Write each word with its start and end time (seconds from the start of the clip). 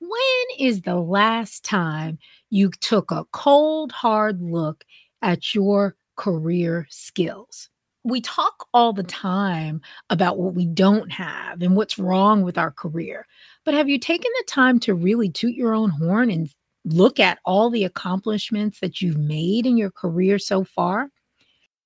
When 0.00 0.58
is 0.58 0.80
the 0.80 0.96
last 0.96 1.62
time 1.62 2.18
you 2.48 2.70
took 2.80 3.10
a 3.10 3.26
cold, 3.32 3.92
hard 3.92 4.40
look 4.40 4.82
at 5.20 5.54
your 5.54 5.94
career 6.16 6.86
skills? 6.88 7.68
We 8.02 8.22
talk 8.22 8.66
all 8.72 8.94
the 8.94 9.02
time 9.02 9.82
about 10.08 10.38
what 10.38 10.54
we 10.54 10.64
don't 10.64 11.12
have 11.12 11.60
and 11.60 11.76
what's 11.76 11.98
wrong 11.98 12.42
with 12.42 12.56
our 12.56 12.70
career. 12.70 13.26
But 13.66 13.74
have 13.74 13.90
you 13.90 13.98
taken 13.98 14.30
the 14.38 14.44
time 14.48 14.80
to 14.80 14.94
really 14.94 15.28
toot 15.28 15.54
your 15.54 15.74
own 15.74 15.90
horn 15.90 16.30
and 16.30 16.48
look 16.86 17.20
at 17.20 17.38
all 17.44 17.68
the 17.68 17.84
accomplishments 17.84 18.80
that 18.80 19.02
you've 19.02 19.18
made 19.18 19.66
in 19.66 19.76
your 19.76 19.90
career 19.90 20.38
so 20.38 20.64
far? 20.64 21.10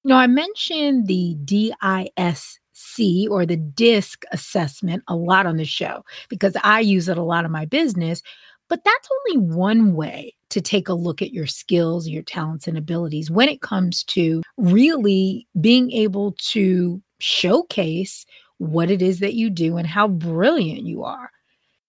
You 0.04 0.10
know, 0.10 0.16
I 0.16 0.28
mentioned 0.28 1.08
the 1.08 1.36
DIS 1.44 2.60
C 2.74 3.26
or 3.30 3.46
the 3.46 3.56
DISC 3.56 4.24
assessment 4.32 5.02
a 5.08 5.16
lot 5.16 5.46
on 5.46 5.56
the 5.56 5.64
show 5.64 6.04
because 6.28 6.56
I 6.62 6.80
use 6.80 7.08
it 7.08 7.18
a 7.18 7.22
lot 7.22 7.44
in 7.44 7.50
my 7.50 7.64
business. 7.64 8.22
But 8.68 8.84
that's 8.84 9.08
only 9.28 9.46
one 9.46 9.94
way 9.94 10.34
to 10.50 10.60
take 10.60 10.88
a 10.88 10.94
look 10.94 11.20
at 11.20 11.32
your 11.32 11.46
skills, 11.46 12.08
your 12.08 12.22
talents, 12.22 12.66
and 12.66 12.78
abilities 12.78 13.30
when 13.30 13.48
it 13.48 13.60
comes 13.60 14.04
to 14.04 14.42
really 14.56 15.46
being 15.60 15.90
able 15.92 16.32
to 16.38 17.02
showcase 17.18 18.24
what 18.58 18.90
it 18.90 19.02
is 19.02 19.20
that 19.20 19.34
you 19.34 19.50
do 19.50 19.76
and 19.76 19.86
how 19.86 20.08
brilliant 20.08 20.86
you 20.86 21.04
are. 21.04 21.30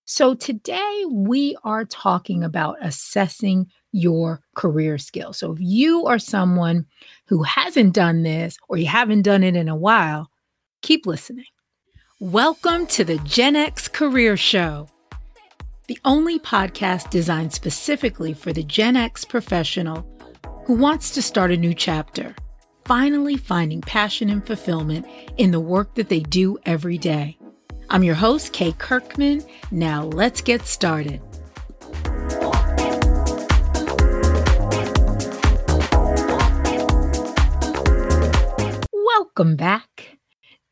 So, 0.06 0.36
today 0.36 1.04
we 1.10 1.58
are 1.64 1.86
talking 1.86 2.44
about 2.44 2.78
assessing 2.82 3.68
your 3.92 4.42
career 4.56 4.98
skills. 5.00 5.38
So, 5.38 5.54
if 5.54 5.60
you 5.60 6.06
are 6.06 6.20
someone 6.20 6.86
who 7.26 7.42
hasn't 7.42 7.94
done 7.94 8.22
this 8.22 8.58
or 8.68 8.78
you 8.78 8.86
haven't 8.86 9.24
done 9.24 9.44
it 9.44 9.56
in 9.56 9.68
a 9.68 9.76
while, 9.76 10.30
Keep 10.86 11.08
listening. 11.08 11.46
Welcome 12.20 12.86
to 12.86 13.04
the 13.04 13.18
Gen 13.24 13.56
X 13.56 13.88
Career 13.88 14.38
Show, 14.38 14.88
the 15.88 15.98
only 16.06 16.38
podcast 16.38 17.10
designed 17.10 17.54
specifically 17.54 18.34
for 18.36 18.54
the 18.54 18.62
Gen 18.62 18.96
X 18.96 19.26
professional 19.26 20.06
who 20.68 20.76
wants 20.76 21.10
to 21.16 21.24
start 21.24 21.50
a 21.50 21.58
new 21.58 21.74
chapter, 21.74 22.36
finally 22.86 23.36
finding 23.36 23.82
passion 23.82 24.30
and 24.30 24.46
fulfillment 24.46 25.08
in 25.38 25.50
the 25.50 25.60
work 25.60 25.96
that 25.96 26.08
they 26.08 26.20
do 26.20 26.56
every 26.68 27.00
day. 27.00 27.36
I'm 27.90 28.04
your 28.04 28.14
host, 28.14 28.54
Kay 28.54 28.74
Kirkman. 28.74 29.44
Now 29.72 30.04
let's 30.04 30.40
get 30.40 30.68
started. 30.68 31.20
Welcome 38.94 39.56
back 39.56 40.16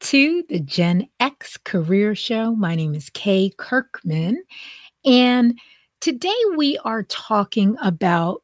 to 0.03 0.43
the 0.49 0.59
Gen 0.59 1.07
X 1.21 1.55
Career 1.55 2.13
Show. 2.13 2.53
My 2.55 2.75
name 2.75 2.93
is 2.93 3.09
Kay 3.09 3.53
Kirkman, 3.57 4.43
and 5.05 5.57
today 6.01 6.35
we 6.57 6.77
are 6.79 7.03
talking 7.03 7.77
about 7.81 8.43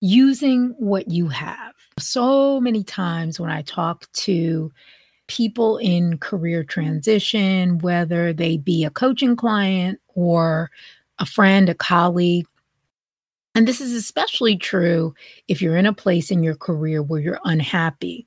using 0.00 0.74
what 0.78 1.08
you 1.08 1.28
have. 1.28 1.74
So 2.00 2.60
many 2.60 2.82
times 2.82 3.38
when 3.38 3.50
I 3.50 3.62
talk 3.62 4.10
to 4.14 4.72
people 5.28 5.78
in 5.78 6.18
career 6.18 6.64
transition, 6.64 7.78
whether 7.78 8.32
they 8.32 8.56
be 8.56 8.84
a 8.84 8.90
coaching 8.90 9.36
client 9.36 10.00
or 10.08 10.72
a 11.20 11.24
friend, 11.24 11.68
a 11.68 11.74
colleague, 11.74 12.46
and 13.54 13.68
this 13.68 13.80
is 13.80 13.94
especially 13.94 14.56
true 14.56 15.14
if 15.46 15.62
you're 15.62 15.76
in 15.76 15.86
a 15.86 15.92
place 15.92 16.32
in 16.32 16.42
your 16.42 16.56
career 16.56 17.00
where 17.00 17.20
you're 17.20 17.40
unhappy 17.44 18.26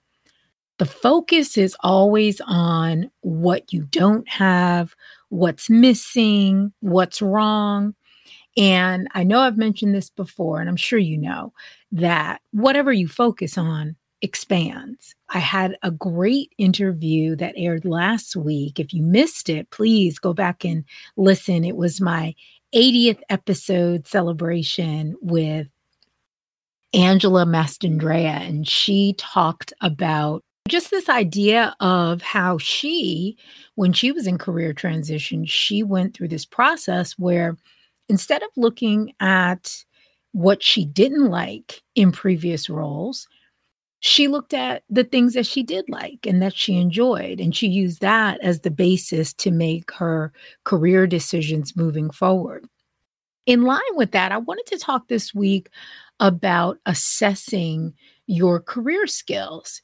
the 0.83 0.89
focus 0.89 1.57
is 1.57 1.77
always 1.79 2.41
on 2.45 3.09
what 3.21 3.71
you 3.71 3.85
don't 3.85 4.27
have, 4.27 4.93
what's 5.29 5.69
missing, 5.69 6.73
what's 6.81 7.21
wrong. 7.21 7.95
And 8.57 9.07
I 9.13 9.23
know 9.23 9.39
I've 9.39 9.57
mentioned 9.57 9.95
this 9.95 10.09
before, 10.09 10.59
and 10.59 10.67
I'm 10.67 10.75
sure 10.75 10.99
you 10.99 11.17
know 11.17 11.53
that 11.93 12.41
whatever 12.51 12.91
you 12.91 13.07
focus 13.07 13.57
on 13.57 13.95
expands. 14.21 15.15
I 15.29 15.39
had 15.39 15.77
a 15.83 15.91
great 15.91 16.51
interview 16.57 17.37
that 17.37 17.55
aired 17.55 17.85
last 17.85 18.35
week. 18.35 18.77
If 18.77 18.93
you 18.93 19.03
missed 19.03 19.47
it, 19.47 19.69
please 19.69 20.19
go 20.19 20.33
back 20.33 20.65
and 20.65 20.83
listen. 21.15 21.63
It 21.63 21.77
was 21.77 22.01
my 22.01 22.35
80th 22.75 23.21
episode 23.29 24.05
celebration 24.05 25.15
with 25.21 25.67
Angela 26.93 27.45
Mastandrea, 27.45 28.45
and 28.45 28.67
she 28.67 29.15
talked 29.17 29.71
about 29.79 30.43
just 30.69 30.91
this 30.91 31.09
idea 31.09 31.75
of 31.79 32.21
how 32.21 32.57
she, 32.57 33.37
when 33.75 33.91
she 33.91 34.11
was 34.11 34.27
in 34.27 34.37
career 34.37 34.73
transition, 34.73 35.45
she 35.45 35.83
went 35.83 36.15
through 36.15 36.29
this 36.29 36.45
process 36.45 37.13
where 37.13 37.57
instead 38.07 38.43
of 38.43 38.49
looking 38.55 39.13
at 39.19 39.83
what 40.31 40.63
she 40.63 40.85
didn't 40.85 41.29
like 41.29 41.81
in 41.95 42.11
previous 42.11 42.69
roles, 42.69 43.27
she 43.99 44.27
looked 44.27 44.53
at 44.53 44.83
the 44.89 45.03
things 45.03 45.33
that 45.33 45.45
she 45.45 45.63
did 45.63 45.85
like 45.89 46.25
and 46.25 46.41
that 46.41 46.55
she 46.55 46.77
enjoyed. 46.77 47.39
And 47.39 47.55
she 47.55 47.67
used 47.67 48.01
that 48.01 48.41
as 48.41 48.61
the 48.61 48.71
basis 48.71 49.33
to 49.35 49.51
make 49.51 49.91
her 49.91 50.31
career 50.63 51.07
decisions 51.07 51.75
moving 51.75 52.09
forward. 52.09 52.65
In 53.45 53.63
line 53.63 53.81
with 53.91 54.11
that, 54.11 54.31
I 54.31 54.37
wanted 54.37 54.65
to 54.67 54.77
talk 54.77 55.07
this 55.07 55.33
week 55.33 55.69
about 56.19 56.79
assessing 56.85 57.93
your 58.27 58.59
career 58.61 59.07
skills 59.07 59.81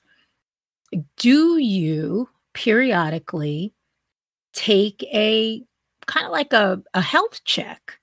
do 1.18 1.58
you 1.58 2.30
periodically 2.54 3.74
take 4.54 5.04
a 5.14 5.64
kind 6.08 6.26
of 6.26 6.32
like 6.32 6.54
a, 6.54 6.82
a 6.94 7.02
health 7.02 7.44
check 7.44 8.00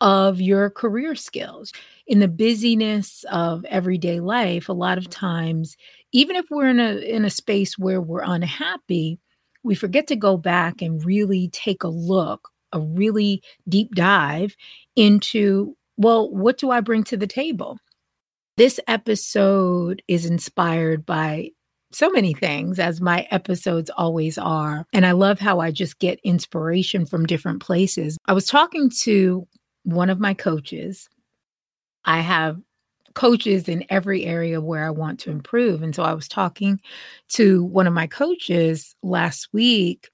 of 0.00 0.40
your 0.40 0.70
career 0.70 1.14
skills? 1.14 1.72
In 2.06 2.20
the 2.20 2.28
busyness 2.28 3.24
of 3.30 3.64
everyday 3.66 4.20
life 4.20 4.68
a 4.68 4.72
lot 4.72 4.98
of 4.98 5.10
times 5.10 5.76
even 6.12 6.36
if 6.36 6.46
we're 6.50 6.68
in 6.68 6.80
a 6.80 6.96
in 6.98 7.24
a 7.24 7.30
space 7.30 7.76
where 7.76 8.00
we're 8.00 8.22
unhappy 8.22 9.18
we 9.62 9.74
forget 9.74 10.06
to 10.06 10.16
go 10.16 10.36
back 10.36 10.80
and 10.80 11.04
really 11.04 11.48
take 11.48 11.82
a 11.82 11.88
look 11.88 12.48
a 12.72 12.80
really 12.80 13.42
deep 13.68 13.94
dive 13.94 14.56
into 14.96 15.76
well 15.96 16.30
what 16.30 16.58
do 16.58 16.70
i 16.70 16.80
bring 16.80 17.04
to 17.04 17.16
the 17.16 17.26
table? 17.26 17.78
This 18.56 18.80
episode 18.88 20.02
is 20.08 20.26
inspired 20.26 21.06
by 21.06 21.50
so 21.90 22.10
many 22.10 22.34
things, 22.34 22.78
as 22.78 23.00
my 23.00 23.26
episodes 23.30 23.90
always 23.96 24.36
are. 24.38 24.86
And 24.92 25.06
I 25.06 25.12
love 25.12 25.38
how 25.38 25.60
I 25.60 25.70
just 25.70 25.98
get 25.98 26.20
inspiration 26.22 27.06
from 27.06 27.26
different 27.26 27.62
places. 27.62 28.18
I 28.26 28.34
was 28.34 28.46
talking 28.46 28.90
to 29.02 29.46
one 29.84 30.10
of 30.10 30.20
my 30.20 30.34
coaches. 30.34 31.08
I 32.04 32.20
have 32.20 32.60
coaches 33.14 33.68
in 33.68 33.84
every 33.90 34.24
area 34.24 34.60
where 34.60 34.84
I 34.84 34.90
want 34.90 35.18
to 35.20 35.30
improve. 35.30 35.82
And 35.82 35.94
so 35.94 36.02
I 36.02 36.12
was 36.12 36.28
talking 36.28 36.80
to 37.30 37.64
one 37.64 37.86
of 37.86 37.92
my 37.94 38.06
coaches 38.06 38.94
last 39.02 39.48
week, 39.52 40.10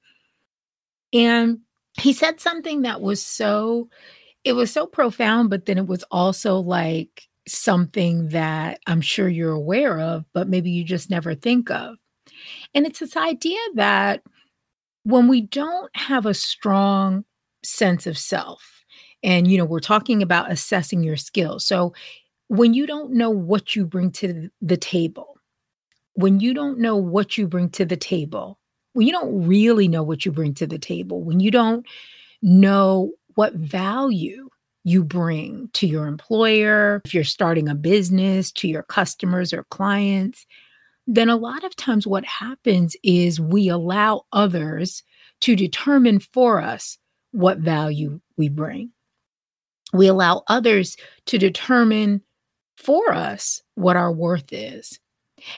and 1.12 1.58
he 2.00 2.12
said 2.12 2.40
something 2.40 2.82
that 2.82 3.00
was 3.00 3.22
so, 3.22 3.88
it 4.42 4.54
was 4.54 4.72
so 4.72 4.86
profound, 4.86 5.50
but 5.50 5.66
then 5.66 5.78
it 5.78 5.86
was 5.86 6.04
also 6.10 6.58
like, 6.58 7.28
something 7.46 8.28
that 8.28 8.80
I'm 8.86 9.00
sure 9.00 9.28
you're 9.28 9.52
aware 9.52 10.00
of, 10.00 10.24
but 10.32 10.48
maybe 10.48 10.70
you 10.70 10.84
just 10.84 11.10
never 11.10 11.34
think 11.34 11.70
of. 11.70 11.96
And 12.74 12.86
it's 12.86 13.00
this 13.00 13.16
idea 13.16 13.58
that 13.74 14.22
when 15.04 15.28
we 15.28 15.42
don't 15.42 15.94
have 15.96 16.26
a 16.26 16.34
strong 16.34 17.24
sense 17.62 18.06
of 18.06 18.16
self, 18.16 18.84
and 19.22 19.50
you 19.50 19.58
know, 19.58 19.64
we're 19.64 19.80
talking 19.80 20.22
about 20.22 20.50
assessing 20.50 21.02
your 21.02 21.16
skills. 21.16 21.64
So 21.64 21.94
when 22.48 22.74
you 22.74 22.86
don't 22.86 23.12
know 23.12 23.30
what 23.30 23.74
you 23.74 23.86
bring 23.86 24.10
to 24.12 24.50
the 24.60 24.76
table, 24.76 25.38
when 26.14 26.40
you 26.40 26.54
don't 26.54 26.78
know 26.78 26.96
what 26.96 27.36
you 27.36 27.46
bring 27.46 27.70
to 27.70 27.84
the 27.84 27.96
table, 27.96 28.58
when 28.92 29.06
you 29.06 29.12
don't 29.12 29.46
really 29.46 29.88
know 29.88 30.02
what 30.02 30.24
you 30.24 30.32
bring 30.32 30.54
to 30.54 30.66
the 30.66 30.78
table, 30.78 31.22
when 31.22 31.40
you 31.40 31.50
don't 31.50 31.86
know 32.42 33.12
what 33.34 33.54
value 33.54 34.48
you 34.84 35.02
bring 35.02 35.70
to 35.72 35.86
your 35.86 36.06
employer, 36.06 37.00
if 37.04 37.14
you're 37.14 37.24
starting 37.24 37.68
a 37.68 37.74
business, 37.74 38.52
to 38.52 38.68
your 38.68 38.82
customers 38.82 39.52
or 39.52 39.64
clients, 39.64 40.46
then 41.06 41.28
a 41.28 41.36
lot 41.36 41.64
of 41.64 41.74
times 41.76 42.06
what 42.06 42.24
happens 42.24 42.96
is 43.02 43.40
we 43.40 43.68
allow 43.68 44.22
others 44.32 45.02
to 45.40 45.56
determine 45.56 46.20
for 46.20 46.60
us 46.60 46.98
what 47.32 47.58
value 47.58 48.20
we 48.36 48.48
bring. 48.48 48.90
We 49.92 50.06
allow 50.06 50.42
others 50.48 50.96
to 51.26 51.38
determine 51.38 52.22
for 52.76 53.12
us 53.12 53.62
what 53.74 53.96
our 53.96 54.12
worth 54.12 54.52
is. 54.52 54.98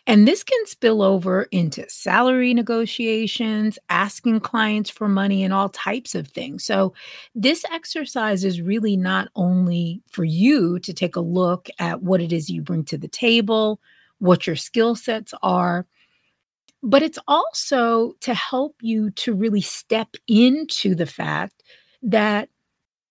And 0.07 0.27
this 0.27 0.43
can 0.43 0.67
spill 0.67 1.03
over 1.03 1.45
into 1.45 1.89
salary 1.89 2.55
negotiations, 2.55 3.79
asking 3.89 4.41
clients 4.41 4.91
for 4.91 5.09
money, 5.09 5.45
and 5.45 5.53
all 5.53 5.69
types 5.69 6.15
of 6.15 6.29
things. 6.29 6.65
So, 6.65 6.95
this 7.35 7.65
exercise 7.71 8.45
is 8.45 8.61
really 8.61 8.97
not 8.97 9.29
only 9.35 10.03
for 10.11 10.25
you 10.25 10.79
to 10.81 10.93
take 10.93 11.17
a 11.17 11.21
look 11.21 11.69
at 11.79 12.03
what 12.03 12.21
it 12.21 12.33
is 12.33 12.51
you 12.51 12.63
bring 12.63 12.85
to 12.87 12.99
the 12.99 13.09
table, 13.09 13.81
what 14.19 14.47
your 14.47 14.57
skill 14.57 14.95
sets 14.95 15.35
are, 15.43 15.87
but 16.83 17.03
it's 17.03 17.19
also 17.27 18.13
to 18.21 18.35
help 18.35 18.77
you 18.81 19.11
to 19.11 19.35
really 19.35 19.61
step 19.61 20.09
into 20.29 20.95
the 20.95 21.07
fact 21.07 21.63
that 22.03 22.49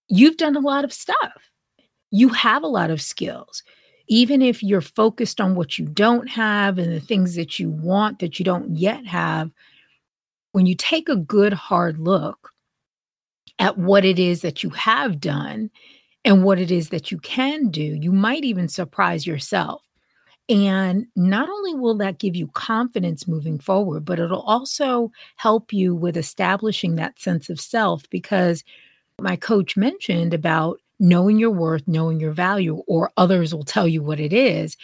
you've 0.07 0.37
done 0.37 0.55
a 0.55 0.61
lot 0.61 0.83
of 0.85 0.93
stuff. 0.93 1.51
You 2.11 2.29
have 2.29 2.63
a 2.63 2.67
lot 2.67 2.91
of 2.91 3.01
skills. 3.01 3.63
Even 4.07 4.41
if 4.41 4.61
you're 4.61 4.81
focused 4.81 5.41
on 5.41 5.55
what 5.55 5.79
you 5.79 5.85
don't 5.85 6.27
have 6.27 6.77
and 6.77 6.91
the 6.91 6.99
things 6.99 7.35
that 7.35 7.59
you 7.59 7.69
want 7.69 8.19
that 8.19 8.39
you 8.39 8.45
don't 8.45 8.75
yet 8.75 9.05
have, 9.05 9.51
when 10.51 10.65
you 10.65 10.75
take 10.75 11.09
a 11.09 11.15
good 11.15 11.53
hard 11.53 11.99
look 11.99 12.51
at 13.59 13.77
what 13.77 14.05
it 14.05 14.19
is 14.19 14.41
that 14.41 14.63
you 14.63 14.69
have 14.71 15.19
done 15.19 15.69
and 16.23 16.43
what 16.43 16.59
it 16.59 16.71
is 16.71 16.89
that 16.89 17.11
you 17.11 17.17
can 17.19 17.69
do, 17.69 17.81
you 17.81 18.11
might 18.11 18.43
even 18.43 18.67
surprise 18.67 19.25
yourself. 19.25 19.81
And 20.47 21.07
not 21.15 21.49
only 21.49 21.73
will 21.73 21.95
that 21.97 22.19
give 22.19 22.35
you 22.35 22.47
confidence 22.49 23.27
moving 23.27 23.57
forward, 23.57 24.05
but 24.05 24.19
it'll 24.19 24.41
also 24.41 25.11
help 25.37 25.73
you 25.73 25.95
with 25.95 26.17
establishing 26.17 26.95
that 26.95 27.19
sense 27.19 27.49
of 27.49 27.59
self 27.59 28.07
because 28.09 28.63
my 29.19 29.35
coach 29.35 29.75
mentioned 29.75 30.33
about 30.33 30.79
knowing 30.99 31.37
your 31.37 31.51
worth, 31.51 31.83
knowing 31.87 32.19
your 32.19 32.31
value, 32.31 32.77
or 32.87 33.11
others 33.17 33.53
will 33.53 33.63
tell 33.63 33.87
you 33.87 34.01
what 34.01 34.19
it 34.19 34.33
is. 34.33 34.77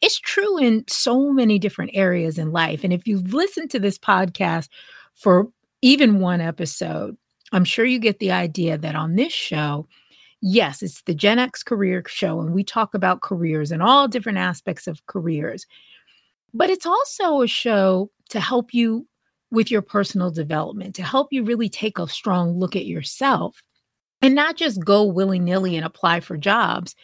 It's 0.00 0.18
true 0.18 0.58
in 0.58 0.84
so 0.88 1.32
many 1.32 1.58
different 1.58 1.90
areas 1.94 2.38
in 2.38 2.52
life. 2.52 2.84
And 2.84 2.92
if 2.92 3.06
you've 3.06 3.34
listened 3.34 3.70
to 3.72 3.80
this 3.80 3.98
podcast 3.98 4.68
for 5.14 5.48
even 5.82 6.20
one 6.20 6.40
episode, 6.40 7.16
I'm 7.52 7.64
sure 7.64 7.84
you 7.84 7.98
get 7.98 8.18
the 8.18 8.30
idea 8.30 8.78
that 8.78 8.94
on 8.94 9.16
this 9.16 9.32
show, 9.32 9.88
yes, 10.40 10.82
it's 10.82 11.02
the 11.02 11.14
Gen 11.14 11.38
X 11.38 11.62
career 11.62 12.02
show, 12.06 12.40
and 12.40 12.52
we 12.52 12.62
talk 12.62 12.94
about 12.94 13.22
careers 13.22 13.72
and 13.72 13.82
all 13.82 14.08
different 14.08 14.38
aspects 14.38 14.86
of 14.86 15.04
careers. 15.06 15.66
But 16.54 16.70
it's 16.70 16.86
also 16.86 17.42
a 17.42 17.48
show 17.48 18.10
to 18.30 18.40
help 18.40 18.72
you 18.72 19.06
with 19.50 19.70
your 19.70 19.82
personal 19.82 20.30
development, 20.30 20.94
to 20.94 21.02
help 21.02 21.28
you 21.32 21.42
really 21.42 21.68
take 21.68 21.98
a 21.98 22.06
strong 22.08 22.58
look 22.58 22.76
at 22.76 22.86
yourself 22.86 23.62
and 24.22 24.34
not 24.34 24.56
just 24.56 24.84
go 24.84 25.04
willy 25.04 25.38
nilly 25.38 25.76
and 25.76 25.84
apply 25.84 26.20
for 26.20 26.36
jobs, 26.36 26.94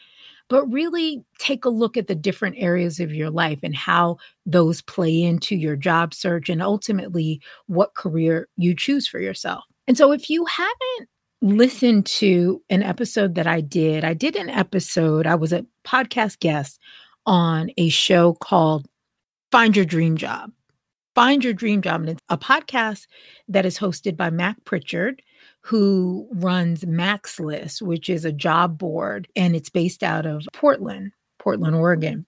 but 0.49 0.65
really 0.67 1.25
take 1.39 1.65
a 1.65 1.71
look 1.71 1.97
at 1.97 2.07
the 2.07 2.15
different 2.15 2.57
areas 2.59 3.01
of 3.01 3.13
your 3.13 3.31
life 3.31 3.59
and 3.63 3.75
how 3.75 4.19
those 4.45 4.83
play 4.83 5.23
into 5.23 5.57
your 5.57 5.77
job 5.77 6.13
search 6.13 6.49
and 6.49 6.63
ultimately 6.63 7.41
what 7.67 7.95
career 7.95 8.49
you 8.57 8.75
choose 8.75 9.07
for 9.07 9.21
yourself. 9.21 9.65
And 9.87 9.97
so, 9.97 10.13
if 10.13 10.31
you 10.31 10.45
haven't 10.47 11.09
listened 11.43 12.07
to 12.07 12.63
an 12.71 12.83
episode 12.83 13.35
that 13.35 13.47
I 13.47 13.61
did, 13.61 14.05
I 14.05 14.15
did 14.15 14.37
an 14.37 14.49
episode, 14.49 15.27
I 15.27 15.35
was 15.35 15.53
a 15.53 15.67
podcast 15.85 16.41
guest 16.41 16.81
on 17.27 17.71
a 17.77 17.89
show 17.89 18.35
called 18.35 18.87
Find 19.51 19.77
Your 19.77 19.85
Dream 19.85 20.17
Job. 20.17 20.51
Find 21.15 21.45
Your 21.45 21.53
Dream 21.53 21.81
Job. 21.81 22.03
And 22.03 22.11
it's 22.11 22.23
a 22.29 22.39
podcast 22.39 23.07
that 23.49 23.67
is 23.67 23.79
hosted 23.79 24.17
by 24.17 24.31
Mac 24.31 24.57
Prichard 24.65 25.23
who 25.67 26.29
runs 26.31 26.85
Mac's 26.85 27.41
List, 27.41 27.81
which 27.81 28.11
is 28.11 28.27
a 28.27 28.33
job 28.33 28.77
board, 28.77 29.27
and 29.35 29.57
it's 29.57 29.71
based 29.71 30.03
out 30.03 30.27
of 30.27 30.47
Portland, 30.53 31.13
Portland, 31.39 31.75
Oregon. 31.75 32.27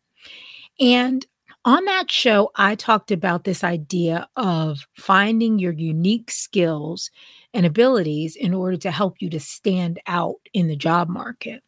And 0.81 1.27
on 1.67 1.85
that 1.85 2.11
show, 2.11 2.50
I 2.55 2.77
talked 2.77 3.11
about 3.11 3.44
this 3.44 3.62
idea 3.62 4.27
of 4.37 4.87
finding 4.94 5.59
your 5.59 5.75
unique 5.75 6.31
skills 6.31 7.11
and 7.53 7.67
abilities 7.67 8.37
in 8.37 8.55
order 8.55 8.79
to 8.79 8.91
help 8.91 9.17
you 9.21 9.29
to 9.29 9.41
stand 9.41 10.00
out 10.06 10.37
in 10.55 10.69
the 10.69 10.77
job 10.77 11.11
market. 11.11 11.62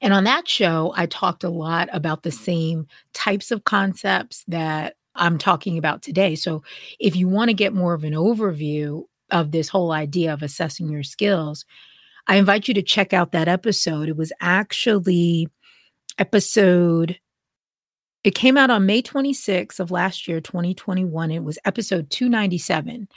And 0.00 0.14
on 0.14 0.22
that 0.22 0.46
show, 0.46 0.94
I 0.96 1.06
talked 1.06 1.42
a 1.42 1.50
lot 1.50 1.88
about 1.92 2.22
the 2.22 2.30
same 2.30 2.86
types 3.12 3.50
of 3.50 3.64
concepts 3.64 4.44
that 4.46 4.94
I'm 5.16 5.36
talking 5.36 5.78
about 5.78 6.02
today. 6.02 6.36
So 6.36 6.62
if 7.00 7.16
you 7.16 7.26
want 7.26 7.48
to 7.48 7.54
get 7.54 7.74
more 7.74 7.92
of 7.92 8.04
an 8.04 8.12
overview 8.12 9.02
of 9.30 9.50
this 9.50 9.68
whole 9.68 9.92
idea 9.92 10.32
of 10.32 10.42
assessing 10.42 10.88
your 10.88 11.02
skills, 11.02 11.64
I 12.26 12.36
invite 12.36 12.68
you 12.68 12.74
to 12.74 12.82
check 12.82 13.12
out 13.12 13.32
that 13.32 13.48
episode. 13.48 14.08
It 14.08 14.16
was 14.16 14.32
actually 14.40 15.48
episode 16.18 17.18
it 18.24 18.34
came 18.34 18.56
out 18.56 18.68
on 18.68 18.84
May 18.84 19.00
26th 19.00 19.78
of 19.78 19.90
last 19.90 20.26
year, 20.26 20.40
2021. 20.40 21.30
It 21.30 21.44
was 21.44 21.58
episode 21.64 22.10
297 22.10 23.08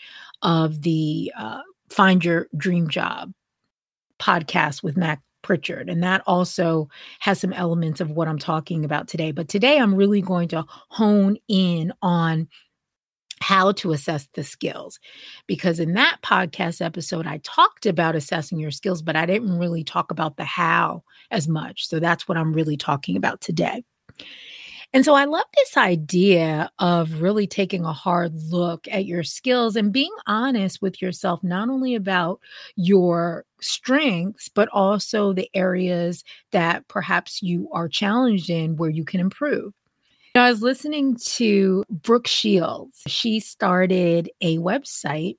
of 0.43 0.83
the 0.83 1.33
uh, 1.37 1.61
Find 1.89 2.23
Your 2.23 2.47
Dream 2.55 2.87
Job 2.87 3.33
podcast 4.19 4.83
with 4.83 4.95
Mac 4.95 5.21
Prichard. 5.41 5.89
And 5.89 6.03
that 6.03 6.21
also 6.27 6.87
has 7.19 7.41
some 7.41 7.51
elements 7.51 7.99
of 7.99 8.11
what 8.11 8.27
I'm 8.27 8.37
talking 8.37 8.85
about 8.85 9.07
today. 9.07 9.31
But 9.31 9.49
today 9.49 9.79
I'm 9.79 9.95
really 9.95 10.21
going 10.21 10.47
to 10.49 10.63
hone 10.67 11.37
in 11.47 11.91
on 12.01 12.47
how 13.41 13.71
to 13.73 13.91
assess 13.91 14.27
the 14.33 14.43
skills. 14.43 14.99
Because 15.47 15.79
in 15.79 15.93
that 15.93 16.19
podcast 16.23 16.83
episode, 16.83 17.27
I 17.27 17.39
talked 17.43 17.85
about 17.85 18.15
assessing 18.15 18.59
your 18.59 18.71
skills, 18.71 19.01
but 19.01 19.15
I 19.15 19.25
didn't 19.25 19.57
really 19.57 19.83
talk 19.83 20.11
about 20.11 20.37
the 20.37 20.45
how 20.45 21.03
as 21.31 21.47
much. 21.47 21.87
So 21.87 21.99
that's 21.99 22.27
what 22.27 22.37
I'm 22.37 22.53
really 22.53 22.77
talking 22.77 23.17
about 23.17 23.41
today. 23.41 23.83
And 24.93 25.05
so 25.05 25.13
I 25.13 25.23
love 25.23 25.45
this 25.55 25.77
idea 25.77 26.69
of 26.79 27.21
really 27.21 27.47
taking 27.47 27.85
a 27.85 27.93
hard 27.93 28.33
look 28.51 28.89
at 28.89 29.05
your 29.05 29.23
skills 29.23 29.77
and 29.77 29.93
being 29.93 30.13
honest 30.27 30.81
with 30.81 31.01
yourself, 31.01 31.41
not 31.43 31.69
only 31.69 31.95
about 31.95 32.41
your 32.75 33.45
strengths, 33.61 34.49
but 34.49 34.67
also 34.73 35.31
the 35.31 35.49
areas 35.53 36.25
that 36.51 36.89
perhaps 36.89 37.41
you 37.41 37.69
are 37.71 37.87
challenged 37.87 38.49
in 38.49 38.75
where 38.75 38.89
you 38.89 39.05
can 39.05 39.21
improve. 39.21 39.73
I 40.35 40.49
was 40.49 40.61
listening 40.61 41.17
to 41.33 41.83
Brooke 41.89 42.27
Shields. 42.27 43.01
She 43.07 43.39
started 43.39 44.29
a 44.39 44.57
website 44.59 45.35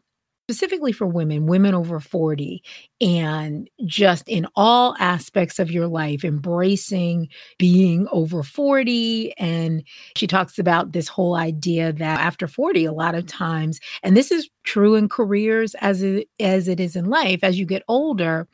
specifically 0.50 0.92
for 0.92 1.06
women, 1.06 1.46
women 1.46 1.74
over 1.74 1.98
40, 1.98 2.62
and 3.00 3.70
just 3.86 4.28
in 4.28 4.46
all 4.54 4.94
aspects 4.98 5.58
of 5.58 5.70
your 5.70 5.86
life, 5.86 6.24
embracing 6.24 7.28
being 7.58 8.06
over 8.12 8.42
40. 8.42 9.32
And 9.38 9.82
she 10.16 10.26
talks 10.26 10.58
about 10.58 10.92
this 10.92 11.08
whole 11.08 11.36
idea 11.36 11.92
that 11.94 12.20
after 12.20 12.46
40, 12.46 12.84
a 12.84 12.92
lot 12.92 13.14
of 13.14 13.26
times, 13.26 13.80
and 14.02 14.14
this 14.14 14.30
is 14.30 14.50
true 14.64 14.94
in 14.94 15.08
careers 15.08 15.74
as 15.76 16.02
it, 16.02 16.28
as 16.38 16.68
it 16.68 16.80
is 16.80 16.96
in 16.96 17.06
life, 17.06 17.40
as 17.42 17.58
you 17.58 17.64
get 17.64 17.84
older, 17.88 18.46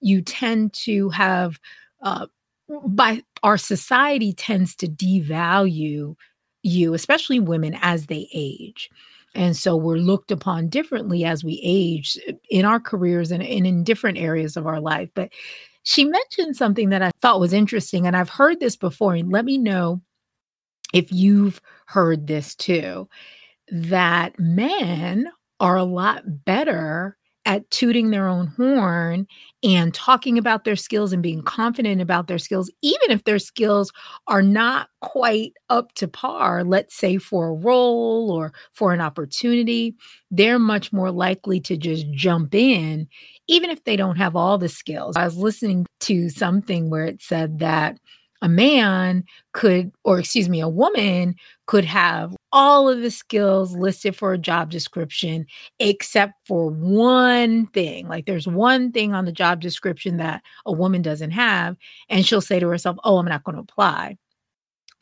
you 0.00 0.22
tend 0.22 0.72
to 0.72 1.08
have, 1.10 1.60
uh, 2.02 2.26
by 2.86 3.22
our 3.42 3.58
society 3.58 4.32
tends 4.32 4.74
to 4.76 4.86
devalue 4.86 6.14
you, 6.62 6.94
especially 6.94 7.40
women, 7.40 7.78
as 7.80 8.06
they 8.06 8.28
age. 8.32 8.90
And 9.34 9.56
so 9.56 9.76
we're 9.76 9.96
looked 9.96 10.30
upon 10.30 10.68
differently 10.68 11.24
as 11.24 11.44
we 11.44 11.60
age 11.62 12.18
uh, 12.28 12.32
in 12.50 12.64
our 12.64 12.80
careers 12.80 13.30
and, 13.30 13.42
and 13.42 13.66
in 13.66 13.84
different 13.84 14.18
areas 14.18 14.56
of 14.56 14.66
our 14.66 14.80
life. 14.80 15.10
But 15.14 15.30
she 15.84 16.04
mentioned 16.04 16.56
something 16.56 16.90
that 16.90 17.02
I 17.02 17.12
thought 17.22 17.40
was 17.40 17.52
interesting, 17.52 18.06
and 18.06 18.16
I've 18.16 18.28
heard 18.28 18.60
this 18.60 18.76
before. 18.76 19.14
And 19.14 19.30
let 19.30 19.44
me 19.44 19.58
know 19.58 20.00
if 20.92 21.12
you've 21.12 21.60
heard 21.86 22.26
this 22.26 22.54
too 22.54 23.08
that 23.70 24.38
men 24.38 25.28
are 25.60 25.76
a 25.76 25.84
lot 25.84 26.22
better 26.44 27.16
at 27.48 27.68
tooting 27.70 28.10
their 28.10 28.28
own 28.28 28.46
horn 28.46 29.26
and 29.62 29.94
talking 29.94 30.36
about 30.36 30.64
their 30.64 30.76
skills 30.76 31.14
and 31.14 31.22
being 31.22 31.40
confident 31.42 32.02
about 32.02 32.26
their 32.28 32.38
skills, 32.38 32.70
even 32.82 33.10
if 33.10 33.24
their 33.24 33.38
skills 33.38 33.90
are 34.26 34.42
not 34.42 34.90
quite 35.00 35.54
up 35.70 35.94
to 35.94 36.06
par, 36.06 36.62
let's 36.62 36.94
say 36.94 37.16
for 37.16 37.48
a 37.48 37.54
role 37.54 38.30
or 38.30 38.52
for 38.74 38.92
an 38.92 39.00
opportunity, 39.00 39.96
they're 40.30 40.58
much 40.58 40.92
more 40.92 41.10
likely 41.10 41.58
to 41.58 41.78
just 41.78 42.08
jump 42.12 42.54
in, 42.54 43.08
even 43.46 43.70
if 43.70 43.82
they 43.84 43.96
don't 43.96 44.16
have 44.16 44.36
all 44.36 44.58
the 44.58 44.68
skills. 44.68 45.16
I 45.16 45.24
was 45.24 45.38
listening 45.38 45.86
to 46.00 46.28
something 46.28 46.90
where 46.90 47.06
it 47.06 47.22
said 47.22 47.60
that 47.60 47.98
a 48.42 48.48
man 48.48 49.24
could, 49.52 49.92
or 50.04 50.18
excuse 50.18 50.48
me, 50.48 50.60
a 50.60 50.68
woman 50.68 51.34
could 51.66 51.84
have 51.84 52.36
all 52.52 52.88
of 52.88 53.00
the 53.00 53.10
skills 53.10 53.76
listed 53.76 54.16
for 54.16 54.32
a 54.32 54.38
job 54.38 54.70
description, 54.70 55.46
except 55.78 56.34
for 56.46 56.70
one 56.70 57.66
thing. 57.68 58.08
Like 58.08 58.26
there's 58.26 58.46
one 58.46 58.92
thing 58.92 59.12
on 59.12 59.24
the 59.24 59.32
job 59.32 59.60
description 59.60 60.18
that 60.18 60.42
a 60.66 60.72
woman 60.72 61.02
doesn't 61.02 61.32
have. 61.32 61.76
And 62.08 62.24
she'll 62.24 62.40
say 62.40 62.60
to 62.60 62.68
herself, 62.68 62.96
Oh, 63.04 63.18
I'm 63.18 63.26
not 63.26 63.44
going 63.44 63.56
to 63.56 63.62
apply. 63.62 64.16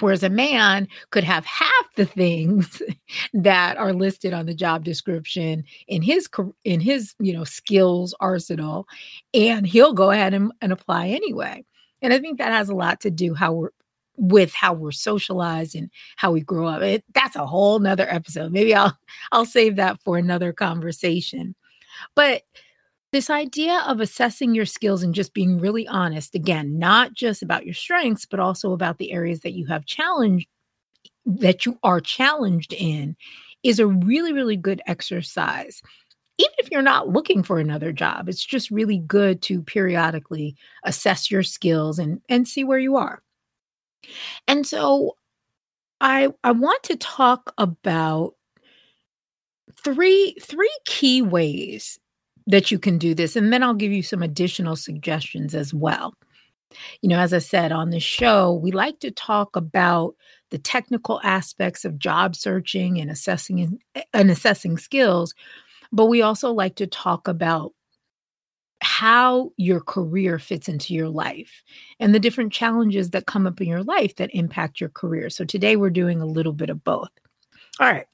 Whereas 0.01 0.23
a 0.23 0.29
man 0.29 0.89
could 1.11 1.25
have 1.25 1.47
half 1.47 1.95
the 1.97 2.05
things 2.05 2.83
that 3.33 3.79
are 3.79 3.95
listed 3.95 4.35
on 4.35 4.47
the 4.47 4.55
job 4.55 4.85
description 4.85 5.65
in 5.89 6.03
his 6.03 6.29
in 6.65 6.81
his 6.81 7.15
you 7.19 7.33
know 7.33 7.45
skills 7.45 8.15
arsenal, 8.21 8.87
and 9.33 9.67
he'll 9.67 9.95
go 9.95 10.11
ahead 10.11 10.35
and, 10.35 10.53
and 10.61 10.73
apply 10.73 11.09
anyway. 11.09 11.65
And 12.03 12.13
I 12.13 12.19
think 12.19 12.39
that 12.39 12.53
has 12.53 12.69
a 12.69 12.75
lot 12.75 13.01
to 13.03 13.11
do 13.11 13.35
how 13.35 13.53
we're 13.53 13.71
with 14.19 14.55
how 14.55 14.73
we're 14.73 14.93
socialized 14.93 15.75
and 15.75 15.91
how 16.17 16.33
we 16.33 16.41
grow 16.41 16.67
up. 16.67 16.81
It, 16.81 17.05
that's 17.13 17.37
a 17.37 17.45
whole 17.45 17.79
nother 17.79 18.07
episode. 18.09 18.53
Maybe 18.53 18.75
I'll 18.75 18.97
I'll 19.33 19.47
save 19.47 19.77
that 19.77 20.01
for 20.03 20.17
another 20.17 20.53
conversation. 20.53 21.55
But 22.15 22.43
this 23.13 23.31
idea 23.31 23.83
of 23.87 24.01
assessing 24.01 24.55
your 24.55 24.67
skills 24.67 25.03
and 25.03 25.15
just 25.15 25.33
being 25.33 25.59
really 25.59 25.87
honest, 25.89 26.35
again, 26.35 26.79
not 26.79 27.15
just 27.15 27.43
about 27.43 27.65
your 27.65 27.75
strengths, 27.75 28.27
but 28.27 28.41
also 28.41 28.73
about 28.73 28.99
the 28.99 29.13
areas 29.13 29.41
that 29.41 29.53
you 29.53 29.67
have 29.67 29.87
challenged 29.87 30.49
that 31.27 31.67
you 31.67 31.79
are 31.83 32.01
challenged 32.01 32.73
in 32.73 33.17
is 33.63 33.79
a 33.81 33.87
really, 33.87 34.33
really 34.33 34.57
good 34.57 34.81
exercise 34.87 35.83
even 36.39 36.55
if 36.59 36.71
you're 36.71 36.83
not 36.83 37.09
looking 37.09 37.43
for 37.43 37.59
another 37.59 37.93
job, 37.93 38.29
it's 38.29 38.45
just 38.45 38.71
really 38.71 38.99
good 38.99 39.43
to 39.43 39.63
periodically 39.63 40.57
assess 40.85 41.31
your 41.31 41.43
skills 41.43 41.99
and, 41.99 42.21
and 42.29 42.47
see 42.47 42.65
where 42.65 42.79
you 42.79 42.97
are. 42.97 43.23
And 44.47 44.67
so 44.67 45.17
I 46.01 46.29
I 46.45 46.53
want 46.53 46.83
to 46.85 46.97
talk 46.97 47.53
about 47.59 48.35
three 49.83 50.37
three 50.41 50.79
key 50.85 51.23
ways 51.23 51.99
that 52.47 52.71
you 52.71 52.79
can 52.79 52.99
do 52.99 53.15
this 53.15 53.35
and 53.35 53.53
then 53.53 53.63
I'll 53.63 53.75
give 53.75 53.93
you 53.93 54.03
some 54.03 54.23
additional 54.23 54.77
suggestions 54.77 55.55
as 55.55 55.75
well. 55.75 56.15
You 57.01 57.09
know, 57.09 57.19
as 57.19 57.33
I 57.33 57.39
said 57.39 57.73
on 57.73 57.91
the 57.91 58.01
show, 58.01 58.53
we 58.53 58.71
like 58.71 59.01
to 59.01 59.11
talk 59.11 59.57
about 59.57 60.15
the 60.51 60.59
technical 60.59 61.21
aspects 61.25 61.85
of 61.85 61.99
job 61.99 62.37
searching 62.37 63.01
and 63.01 63.11
assessing 63.11 63.79
and 64.13 64.31
assessing 64.31 64.77
skills, 64.77 65.35
but 65.93 66.07
we 66.07 66.23
also 66.23 66.53
like 66.53 66.77
to 66.77 66.87
talk 66.87 67.29
about 67.29 67.73
how 68.83 69.51
your 69.57 69.81
career 69.81 70.39
fits 70.39 70.69
into 70.69 70.95
your 70.95 71.09
life 71.09 71.63
and 71.99 72.15
the 72.15 72.21
different 72.21 72.53
challenges 72.53 73.11
that 73.11 73.27
come 73.27 73.47
up 73.47 73.61
in 73.61 73.69
your 73.69 73.83
life 73.83 74.15
that 74.17 74.35
impact 74.35 74.81
your 74.81 74.91
career. 74.91 75.31
So 75.31 75.45
today 75.45 75.77
we're 75.77 75.91
doing 75.91 76.21
a 76.21 76.27
little 76.27 76.53
bit 76.53 76.71
of 76.71 76.85
both. 76.85 77.11
All 77.81 77.91
right. 77.91 78.07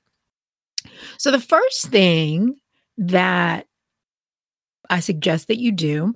So 1.19 1.31
the 1.31 1.41
first 1.41 1.88
thing 1.88 2.57
that 2.99 3.67
I 4.88 5.00
suggest 5.00 5.49
that 5.49 5.61
you 5.61 5.73
do 5.73 6.14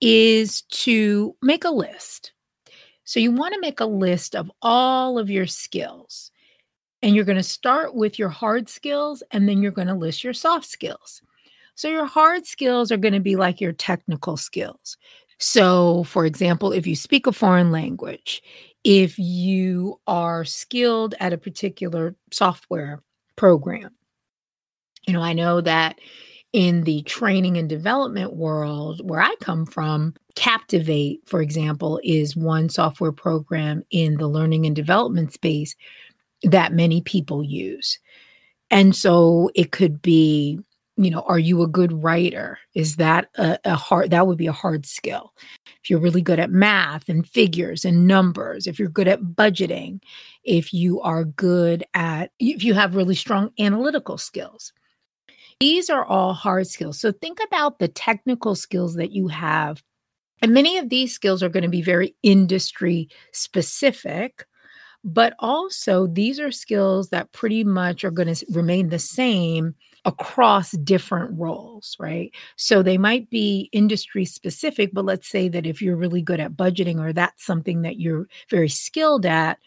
is 0.00 0.62
to 0.62 1.36
make 1.42 1.64
a 1.64 1.70
list. 1.70 2.32
So 3.04 3.20
you 3.20 3.32
want 3.32 3.54
to 3.54 3.60
make 3.60 3.80
a 3.80 3.86
list 3.86 4.36
of 4.36 4.50
all 4.60 5.18
of 5.18 5.30
your 5.30 5.46
skills. 5.46 6.30
And 7.02 7.14
you're 7.14 7.24
going 7.24 7.36
to 7.36 7.42
start 7.42 7.94
with 7.94 8.18
your 8.18 8.28
hard 8.28 8.68
skills 8.68 9.22
and 9.30 9.48
then 9.48 9.62
you're 9.62 9.70
going 9.72 9.88
to 9.88 9.94
list 9.94 10.24
your 10.24 10.32
soft 10.32 10.66
skills. 10.66 11.22
So 11.74 11.88
your 11.88 12.06
hard 12.06 12.44
skills 12.44 12.90
are 12.90 12.96
going 12.96 13.14
to 13.14 13.20
be 13.20 13.36
like 13.36 13.60
your 13.60 13.72
technical 13.72 14.36
skills. 14.36 14.96
So, 15.38 16.02
for 16.04 16.26
example, 16.26 16.72
if 16.72 16.86
you 16.86 16.96
speak 16.96 17.28
a 17.28 17.32
foreign 17.32 17.70
language, 17.70 18.42
if 18.82 19.16
you 19.18 20.00
are 20.08 20.44
skilled 20.44 21.14
at 21.20 21.32
a 21.32 21.38
particular 21.38 22.16
software 22.32 23.00
program, 23.36 23.90
you 25.06 25.12
know, 25.12 25.22
I 25.22 25.32
know 25.32 25.60
that 25.60 26.00
in 26.52 26.84
the 26.84 27.02
training 27.02 27.56
and 27.56 27.68
development 27.68 28.34
world 28.34 29.08
where 29.08 29.20
I 29.20 29.34
come 29.40 29.66
from, 29.66 30.14
Captivate, 30.34 31.20
for 31.26 31.40
example, 31.42 32.00
is 32.02 32.36
one 32.36 32.68
software 32.68 33.12
program 33.12 33.82
in 33.90 34.16
the 34.16 34.28
learning 34.28 34.66
and 34.66 34.74
development 34.74 35.32
space 35.32 35.76
that 36.42 36.72
many 36.72 37.00
people 37.00 37.42
use. 37.42 37.98
And 38.70 38.94
so 38.94 39.50
it 39.54 39.72
could 39.72 40.02
be, 40.02 40.60
you 40.96 41.10
know, 41.10 41.22
are 41.22 41.38
you 41.38 41.62
a 41.62 41.68
good 41.68 42.02
writer? 42.02 42.58
Is 42.74 42.96
that 42.96 43.28
a, 43.36 43.58
a 43.64 43.76
hard, 43.76 44.10
that 44.10 44.26
would 44.26 44.38
be 44.38 44.46
a 44.46 44.52
hard 44.52 44.84
skill. 44.84 45.32
If 45.66 45.88
you're 45.88 46.00
really 46.00 46.22
good 46.22 46.40
at 46.40 46.50
math 46.50 47.08
and 47.08 47.26
figures 47.26 47.84
and 47.84 48.06
numbers, 48.06 48.66
if 48.66 48.78
you're 48.78 48.88
good 48.88 49.08
at 49.08 49.22
budgeting, 49.22 50.00
if 50.44 50.74
you 50.74 51.00
are 51.00 51.24
good 51.24 51.84
at, 51.94 52.32
if 52.38 52.64
you 52.64 52.74
have 52.74 52.96
really 52.96 53.14
strong 53.14 53.50
analytical 53.58 54.18
skills. 54.18 54.72
These 55.60 55.88
are 55.90 56.04
all 56.04 56.34
hard 56.34 56.66
skills. 56.66 57.00
So 57.00 57.10
think 57.10 57.38
about 57.46 57.78
the 57.78 57.88
technical 57.88 58.54
skills 58.54 58.94
that 58.94 59.12
you 59.12 59.28
have. 59.28 59.82
And 60.40 60.54
many 60.54 60.78
of 60.78 60.88
these 60.88 61.12
skills 61.12 61.42
are 61.42 61.48
going 61.48 61.64
to 61.64 61.68
be 61.68 61.82
very 61.82 62.14
industry 62.22 63.08
specific 63.32 64.46
but 65.08 65.34
also, 65.38 66.06
these 66.06 66.38
are 66.38 66.52
skills 66.52 67.08
that 67.08 67.32
pretty 67.32 67.64
much 67.64 68.04
are 68.04 68.10
going 68.10 68.32
to 68.32 68.46
remain 68.50 68.90
the 68.90 68.98
same 68.98 69.74
across 70.04 70.72
different 70.72 71.30
roles, 71.38 71.96
right? 71.98 72.30
So 72.56 72.82
they 72.82 72.98
might 72.98 73.30
be 73.30 73.70
industry 73.72 74.26
specific, 74.26 74.90
but 74.92 75.06
let's 75.06 75.26
say 75.26 75.48
that 75.48 75.66
if 75.66 75.80
you're 75.80 75.96
really 75.96 76.20
good 76.20 76.40
at 76.40 76.52
budgeting 76.52 77.00
or 77.00 77.14
that's 77.14 77.44
something 77.44 77.82
that 77.82 77.98
you're 77.98 78.28
very 78.50 78.68
skilled 78.68 79.24
at, 79.24 79.58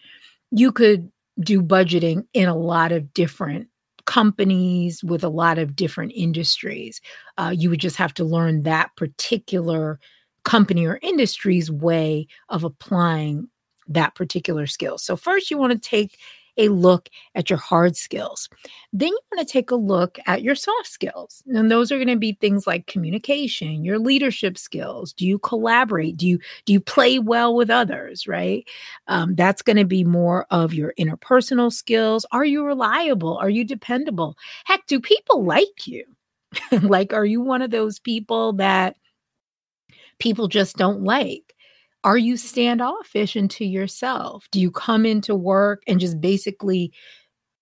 you 0.51 0.71
could 0.71 1.11
do 1.39 1.61
budgeting 1.61 2.27
in 2.33 2.47
a 2.47 2.55
lot 2.55 2.91
of 2.91 3.11
different 3.13 3.67
companies 4.05 5.03
with 5.03 5.23
a 5.23 5.29
lot 5.29 5.57
of 5.57 5.75
different 5.75 6.11
industries. 6.15 7.01
Uh, 7.39 7.53
you 7.55 7.69
would 7.71 7.79
just 7.79 7.97
have 7.97 8.13
to 8.13 8.23
learn 8.23 8.61
that 8.61 8.95
particular 8.95 9.99
company 10.43 10.85
or 10.85 10.99
industry's 11.01 11.71
way 11.71 12.27
of 12.49 12.63
applying 12.63 13.47
that 13.93 14.15
particular 14.15 14.67
skill. 14.67 14.97
So, 14.97 15.15
first, 15.15 15.51
you 15.51 15.57
want 15.57 15.73
to 15.73 15.89
take 15.89 16.17
a 16.57 16.67
look 16.67 17.09
at 17.35 17.49
your 17.49 17.59
hard 17.59 17.95
skills. 17.95 18.49
Then 18.91 19.09
you 19.09 19.19
want 19.31 19.47
to 19.47 19.51
take 19.51 19.71
a 19.71 19.75
look 19.75 20.19
at 20.27 20.41
your 20.41 20.55
soft 20.55 20.87
skills. 20.87 21.43
And 21.47 21.71
those 21.71 21.91
are 21.91 21.97
going 21.97 22.07
to 22.07 22.17
be 22.17 22.33
things 22.33 22.67
like 22.67 22.87
communication, 22.87 23.83
your 23.85 23.99
leadership 23.99 24.57
skills. 24.57 25.13
Do 25.13 25.25
you 25.25 25.39
collaborate? 25.39 26.17
Do 26.17 26.27
you 26.27 26.39
do 26.65 26.73
you 26.73 26.79
play 26.79 27.19
well 27.19 27.55
with 27.55 27.69
others, 27.69 28.27
right? 28.27 28.67
Um, 29.07 29.35
that's 29.35 29.61
going 29.61 29.77
to 29.77 29.85
be 29.85 30.03
more 30.03 30.45
of 30.51 30.73
your 30.73 30.93
interpersonal 30.99 31.71
skills. 31.71 32.25
Are 32.31 32.45
you 32.45 32.65
reliable? 32.65 33.37
Are 33.37 33.49
you 33.49 33.63
dependable? 33.63 34.37
Heck, 34.65 34.85
do 34.87 34.99
people 34.99 35.43
like 35.43 35.87
you? 35.87 36.05
like 36.81 37.13
are 37.13 37.25
you 37.25 37.39
one 37.39 37.61
of 37.61 37.71
those 37.71 37.97
people 37.99 38.53
that 38.53 38.97
people 40.19 40.47
just 40.47 40.75
don't 40.75 41.03
like? 41.03 41.55
Are 42.03 42.17
you 42.17 42.35
standoffish 42.37 43.35
into 43.35 43.63
yourself? 43.63 44.47
Do 44.51 44.59
you 44.59 44.71
come 44.71 45.05
into 45.05 45.35
work 45.35 45.83
and 45.87 45.99
just 45.99 46.19
basically 46.19 46.91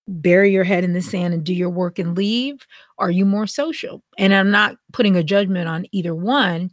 bury 0.08 0.52
your 0.52 0.64
head 0.64 0.82
in 0.82 0.92
the 0.92 1.02
sand 1.02 1.34
and 1.34 1.44
do 1.44 1.54
your 1.54 1.70
work 1.70 1.98
and 1.98 2.16
leave? 2.16 2.66
Are 2.98 3.10
you 3.10 3.26
more 3.26 3.46
social? 3.46 4.02
And 4.18 4.34
I'm 4.34 4.50
not 4.50 4.76
putting 4.92 5.16
a 5.16 5.22
judgment 5.22 5.68
on 5.68 5.86
either 5.92 6.14
one. 6.14 6.70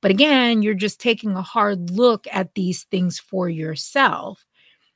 But 0.00 0.10
again, 0.10 0.60
you're 0.60 0.74
just 0.74 1.00
taking 1.00 1.32
a 1.32 1.42
hard 1.42 1.90
look 1.90 2.26
at 2.30 2.54
these 2.54 2.84
things 2.84 3.18
for 3.18 3.48
yourself 3.48 4.44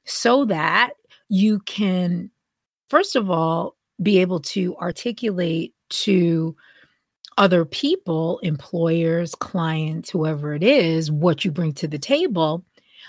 so 0.05 0.45
that 0.47 0.91
you 1.29 1.61
can, 1.61 2.31
first 2.91 3.17
of 3.17 3.31
all, 3.31 3.77
be 4.03 4.19
able 4.19 4.41
to 4.41 4.77
articulate 4.77 5.75
to 5.91 6.55
other 7.39 7.65
people, 7.65 8.41
employers, 8.41 9.35
clients, 9.37 10.11
whoever 10.11 10.53
it 10.55 10.63
is, 10.63 11.11
what 11.11 11.45
you 11.45 11.53
bring 11.53 11.73
to 11.73 11.89
the 11.89 11.99
table. 11.99 12.65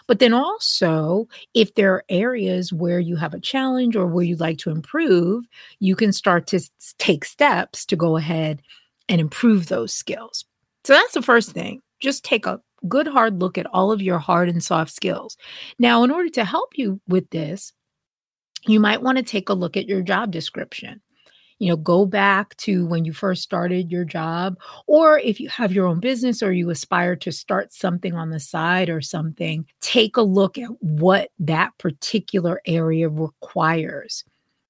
But 0.07 0.19
then 0.19 0.33
also, 0.33 1.27
if 1.53 1.73
there 1.73 1.93
are 1.93 2.05
areas 2.09 2.71
where 2.71 2.99
you 2.99 3.15
have 3.15 3.33
a 3.33 3.39
challenge 3.39 3.95
or 3.95 4.05
where 4.05 4.23
you'd 4.23 4.39
like 4.39 4.59
to 4.59 4.69
improve, 4.69 5.45
you 5.79 5.95
can 5.95 6.13
start 6.13 6.47
to 6.47 6.61
take 6.99 7.25
steps 7.25 7.85
to 7.87 7.95
go 7.95 8.17
ahead 8.17 8.61
and 9.09 9.19
improve 9.19 9.67
those 9.67 9.93
skills. 9.93 10.45
So 10.85 10.93
that's 10.93 11.13
the 11.13 11.23
first 11.23 11.51
thing. 11.51 11.81
Just 11.99 12.23
take 12.23 12.45
a 12.45 12.61
good 12.87 13.07
hard 13.07 13.41
look 13.41 13.57
at 13.57 13.65
all 13.65 13.91
of 13.91 14.01
your 14.01 14.19
hard 14.19 14.47
and 14.47 14.63
soft 14.63 14.91
skills. 14.91 15.37
Now, 15.79 16.03
in 16.03 16.11
order 16.11 16.29
to 16.29 16.45
help 16.45 16.77
you 16.77 17.01
with 17.07 17.29
this, 17.31 17.73
you 18.67 18.79
might 18.79 19.01
want 19.01 19.17
to 19.17 19.23
take 19.23 19.49
a 19.49 19.53
look 19.53 19.75
at 19.75 19.87
your 19.87 20.01
job 20.01 20.31
description 20.31 21.01
you 21.59 21.69
know, 21.69 21.75
go 21.75 22.05
back 22.05 22.55
to 22.57 22.85
when 22.85 23.05
you 23.05 23.13
first 23.13 23.43
started 23.43 23.91
your 23.91 24.05
job, 24.05 24.57
or 24.87 25.19
if 25.19 25.39
you 25.39 25.49
have 25.49 25.73
your 25.73 25.85
own 25.85 25.99
business 25.99 26.41
or 26.41 26.51
you 26.53 26.69
aspire 26.69 27.15
to 27.17 27.31
start 27.31 27.73
something 27.73 28.15
on 28.15 28.29
the 28.29 28.39
side 28.39 28.89
or 28.89 29.01
something, 29.01 29.65
take 29.81 30.17
a 30.17 30.21
look 30.21 30.57
at 30.57 30.69
what 30.81 31.29
that 31.37 31.77
particular 31.77 32.61
area 32.65 33.09
requires. 33.09 34.23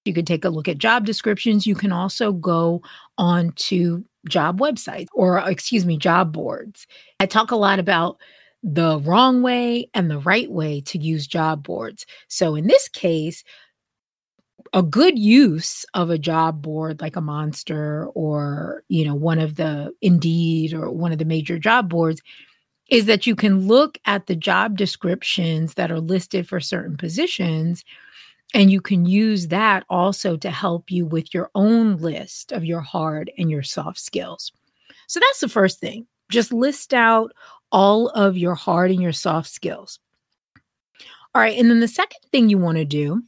You 0.05 0.13
can 0.13 0.25
take 0.25 0.43
a 0.43 0.49
look 0.49 0.67
at 0.67 0.79
job 0.79 1.05
descriptions. 1.05 1.67
You 1.67 1.75
can 1.75 1.91
also 1.91 2.31
go 2.31 2.81
on 3.17 3.51
to 3.53 4.03
job 4.27 4.59
websites 4.59 5.07
or, 5.13 5.37
excuse 5.47 5.85
me, 5.85 5.97
job 5.97 6.33
boards. 6.33 6.87
I 7.19 7.27
talk 7.27 7.51
a 7.51 7.55
lot 7.55 7.77
about 7.77 8.17
the 8.63 8.99
wrong 8.99 9.41
way 9.41 9.89
and 9.93 10.09
the 10.09 10.19
right 10.19 10.51
way 10.51 10.81
to 10.81 10.97
use 10.97 11.27
job 11.27 11.63
boards. 11.63 12.05
So 12.27 12.55
in 12.55 12.67
this 12.67 12.89
case, 12.89 13.43
a 14.73 14.83
good 14.83 15.17
use 15.17 15.85
of 15.93 16.09
a 16.09 16.17
job 16.17 16.61
board 16.61 17.01
like 17.01 17.15
a 17.15 17.21
monster 17.21 18.07
or 18.13 18.83
you 18.87 19.05
know 19.05 19.15
one 19.15 19.39
of 19.39 19.55
the 19.55 19.91
indeed 20.01 20.73
or 20.73 20.91
one 20.91 21.11
of 21.11 21.17
the 21.17 21.25
major 21.25 21.57
job 21.57 21.89
boards 21.89 22.21
is 22.89 23.05
that 23.05 23.27
you 23.27 23.35
can 23.35 23.67
look 23.67 23.97
at 24.05 24.27
the 24.27 24.35
job 24.35 24.77
descriptions 24.77 25.75
that 25.75 25.91
are 25.91 25.99
listed 25.99 26.47
for 26.47 26.59
certain 26.59 26.97
positions 26.97 27.83
and 28.53 28.71
you 28.71 28.81
can 28.81 29.05
use 29.05 29.47
that 29.47 29.85
also 29.89 30.35
to 30.37 30.49
help 30.49 30.89
you 30.89 31.05
with 31.05 31.33
your 31.33 31.51
own 31.53 31.97
list 31.97 32.51
of 32.51 32.65
your 32.65 32.81
hard 32.81 33.31
and 33.37 33.51
your 33.51 33.61
soft 33.61 33.99
skills. 33.99 34.51
So 35.07 35.19
that's 35.19 35.39
the 35.39 35.49
first 35.49 35.79
thing. 35.79 36.07
Just 36.31 36.51
list 36.51 36.93
out 36.93 37.31
all 37.71 38.09
of 38.09 38.37
your 38.37 38.55
hard 38.55 38.89
and 38.89 39.01
your 39.01 39.11
soft 39.11 39.49
skills. 39.49 39.99
All 41.35 41.41
right 41.41 41.57
and 41.57 41.69
then 41.69 41.79
the 41.79 41.87
second 41.87 42.19
thing 42.31 42.49
you 42.49 42.57
want 42.57 42.79
to 42.79 42.85
do 42.85 43.23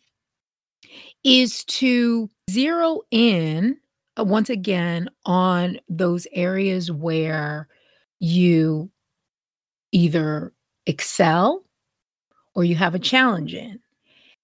is 1.24 1.63
to 1.66 2.30
zero 2.50 3.01
in 3.12 3.78
uh, 4.20 4.24
once 4.24 4.50
again 4.50 5.10
on 5.25 5.80
those 5.90 6.28
areas 6.34 6.92
where 6.92 7.68
you 8.20 8.90
either 9.92 10.54
excel 10.86 11.63
or 12.56 12.63
you 12.63 12.75
have 12.75 12.96
a 12.96 13.00
challenge 13.00 13.54
in. 13.54 13.80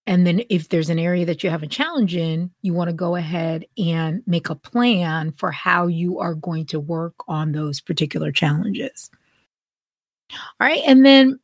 And 0.06 0.26
then 0.26 0.42
if 0.50 0.70
there's 0.70 0.90
an 0.90 1.00
area 1.00 1.26
that 1.26 1.44
you 1.44 1.50
have 1.50 1.64
a 1.64 1.68
challenge 1.68 2.16
in, 2.16 2.50
you 2.62 2.74
want 2.74 2.90
to 2.90 2.94
go 2.96 3.18
ahead 3.18 3.66
and 3.78 4.24
make 4.26 4.50
a 4.50 4.56
plan 4.56 5.34
for 5.34 5.52
how 5.52 5.88
you 5.88 6.20
are 6.20 6.34
going 6.34 6.66
to 6.68 6.80
work 6.80 7.16
on 7.28 7.52
those 7.52 7.82
particular 7.82 8.32
challenges. 8.32 9.12
All 10.32 10.68
right. 10.68 10.82
And 10.88 11.06
then 11.06 11.40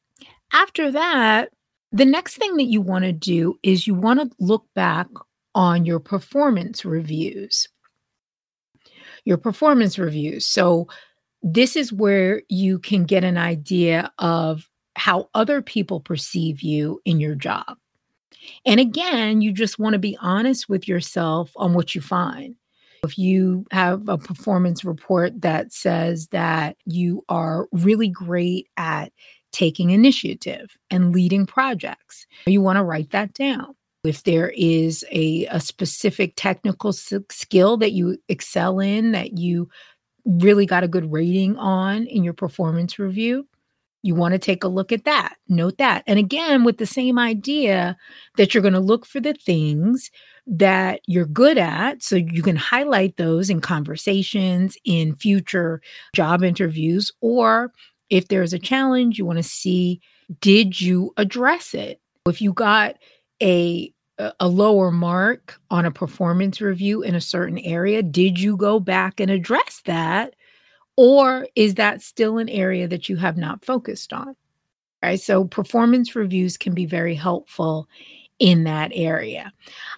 after 0.53 0.91
that, 0.91 1.49
the 1.93 2.05
next 2.05 2.37
thing 2.37 2.57
that 2.57 2.63
you 2.63 2.81
want 2.81 3.05
to 3.05 3.13
do 3.13 3.57
is 3.61 3.85
you 3.85 3.93
want 3.93 4.19
to 4.19 4.35
look 4.39 4.65
back 4.73 5.07
on 5.53 5.85
your 5.85 5.99
performance 5.99 6.83
reviews. 6.83 7.67
Your 9.25 9.37
performance 9.37 9.99
reviews. 9.99 10.45
So, 10.45 10.87
this 11.45 11.75
is 11.75 11.91
where 11.93 12.41
you 12.49 12.79
can 12.79 13.03
get 13.03 13.23
an 13.23 13.37
idea 13.37 14.11
of 14.17 14.69
how 14.95 15.29
other 15.33 15.61
people 15.61 15.99
perceive 15.99 16.61
you 16.61 17.01
in 17.03 17.19
your 17.19 17.35
job. 17.35 17.77
And 18.65 18.79
again, 18.79 19.41
you 19.41 19.51
just 19.51 19.77
want 19.77 19.93
to 19.93 19.99
be 19.99 20.17
honest 20.21 20.69
with 20.69 20.87
yourself 20.87 21.51
on 21.57 21.73
what 21.73 21.95
you 21.95 22.01
find. 22.01 22.55
If 23.03 23.17
you 23.17 23.65
have 23.71 24.07
a 24.07 24.17
performance 24.17 24.85
report 24.85 25.41
that 25.41 25.73
says 25.73 26.27
that 26.27 26.77
you 26.85 27.25
are 27.27 27.67
really 27.73 28.07
great 28.07 28.69
at 28.77 29.11
taking 29.53 29.91
initiative 29.91 30.75
and 30.91 31.13
leading 31.13 31.45
projects, 31.45 32.27
you 32.45 32.61
want 32.61 32.77
to 32.77 32.83
write 32.83 33.11
that 33.11 33.33
down. 33.33 33.73
If 34.03 34.23
there 34.23 34.49
is 34.49 35.05
a, 35.11 35.45
a 35.45 35.61
specific 35.61 36.33
technical 36.35 36.91
skill 36.91 37.77
that 37.77 37.93
you 37.93 38.17
excel 38.27 38.81
in, 38.81 39.13
that 39.13 39.37
you 39.37 39.69
really 40.25 40.65
got 40.65 40.83
a 40.83 40.89
good 40.89 41.09
rating 41.09 41.55
on 41.57 42.05
in 42.07 42.23
your 42.23 42.33
performance 42.33 42.99
review, 42.99 43.47
you 44.01 44.15
want 44.15 44.33
to 44.33 44.39
take 44.39 44.65
a 44.65 44.67
look 44.67 44.91
at 44.91 45.05
that. 45.05 45.35
Note 45.47 45.77
that. 45.77 46.03
And 46.05 46.19
again, 46.19 46.65
with 46.65 46.77
the 46.77 46.85
same 46.85 47.17
idea 47.17 47.95
that 48.35 48.53
you're 48.53 48.61
going 48.61 48.73
to 48.73 48.81
look 48.81 49.05
for 49.05 49.21
the 49.21 49.33
things 49.33 50.11
that 50.45 50.99
you're 51.07 51.25
good 51.25 51.57
at. 51.57 52.03
So 52.03 52.17
you 52.17 52.43
can 52.43 52.57
highlight 52.57 53.15
those 53.15 53.49
in 53.49 53.61
conversations, 53.61 54.75
in 54.83 55.15
future 55.15 55.81
job 56.13 56.43
interviews, 56.43 57.11
or 57.21 57.71
if 58.13 58.27
there's 58.27 58.53
a 58.53 58.59
challenge, 58.59 59.17
you 59.17 59.25
want 59.25 59.39
to 59.39 59.43
see 59.43 59.99
did 60.39 60.79
you 60.79 61.11
address 61.17 61.73
it? 61.73 61.99
If 62.27 62.41
you 62.41 62.53
got 62.53 62.95
a 63.41 63.91
a 64.39 64.47
lower 64.47 64.91
mark 64.91 65.59
on 65.71 65.85
a 65.85 65.91
performance 65.91 66.61
review 66.61 67.01
in 67.01 67.15
a 67.15 67.21
certain 67.21 67.57
area, 67.57 68.03
did 68.03 68.39
you 68.39 68.55
go 68.55 68.79
back 68.79 69.19
and 69.19 69.31
address 69.31 69.81
that 69.85 70.35
or 70.95 71.47
is 71.55 71.73
that 71.75 72.03
still 72.03 72.37
an 72.37 72.49
area 72.49 72.87
that 72.87 73.09
you 73.09 73.17
have 73.17 73.35
not 73.35 73.65
focused 73.65 74.13
on? 74.13 74.35
Right. 75.01 75.19
So 75.19 75.45
performance 75.45 76.15
reviews 76.15 76.55
can 76.55 76.75
be 76.75 76.85
very 76.85 77.15
helpful 77.15 77.89
in 78.37 78.63
that 78.65 78.91
area. 78.93 79.51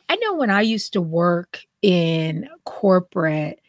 I 0.08 0.16
know 0.16 0.36
when 0.36 0.50
I 0.50 0.62
used 0.62 0.94
to 0.94 1.02
work 1.02 1.60
in 1.82 2.48
corporate, 2.64 3.60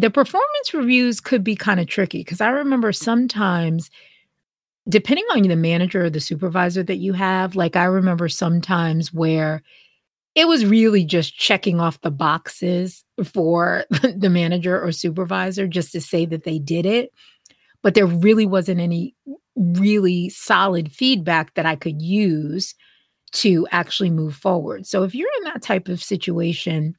the 0.00 0.10
performance 0.10 0.72
reviews 0.72 1.20
could 1.20 1.44
be 1.44 1.54
kind 1.54 1.78
of 1.78 1.86
tricky 1.86 2.18
because 2.18 2.40
I 2.40 2.48
remember 2.48 2.90
sometimes, 2.90 3.90
depending 4.88 5.26
on 5.30 5.42
the 5.42 5.56
manager 5.56 6.04
or 6.04 6.10
the 6.10 6.20
supervisor 6.20 6.82
that 6.84 6.96
you 6.96 7.12
have, 7.12 7.54
like 7.54 7.76
I 7.76 7.84
remember 7.84 8.28
sometimes 8.28 9.12
where 9.12 9.62
it 10.34 10.48
was 10.48 10.64
really 10.64 11.04
just 11.04 11.36
checking 11.36 11.80
off 11.80 12.00
the 12.00 12.10
boxes 12.10 13.04
for 13.24 13.84
the 14.16 14.30
manager 14.30 14.82
or 14.82 14.90
supervisor 14.90 15.66
just 15.66 15.92
to 15.92 16.00
say 16.00 16.24
that 16.24 16.44
they 16.44 16.58
did 16.58 16.86
it. 16.86 17.10
But 17.82 17.94
there 17.94 18.06
really 18.06 18.46
wasn't 18.46 18.80
any 18.80 19.14
really 19.54 20.30
solid 20.30 20.90
feedback 20.90 21.54
that 21.54 21.66
I 21.66 21.76
could 21.76 22.00
use 22.00 22.74
to 23.32 23.66
actually 23.70 24.10
move 24.10 24.34
forward. 24.34 24.86
So 24.86 25.02
if 25.02 25.14
you're 25.14 25.28
in 25.38 25.44
that 25.44 25.62
type 25.62 25.88
of 25.88 26.02
situation, 26.02 26.96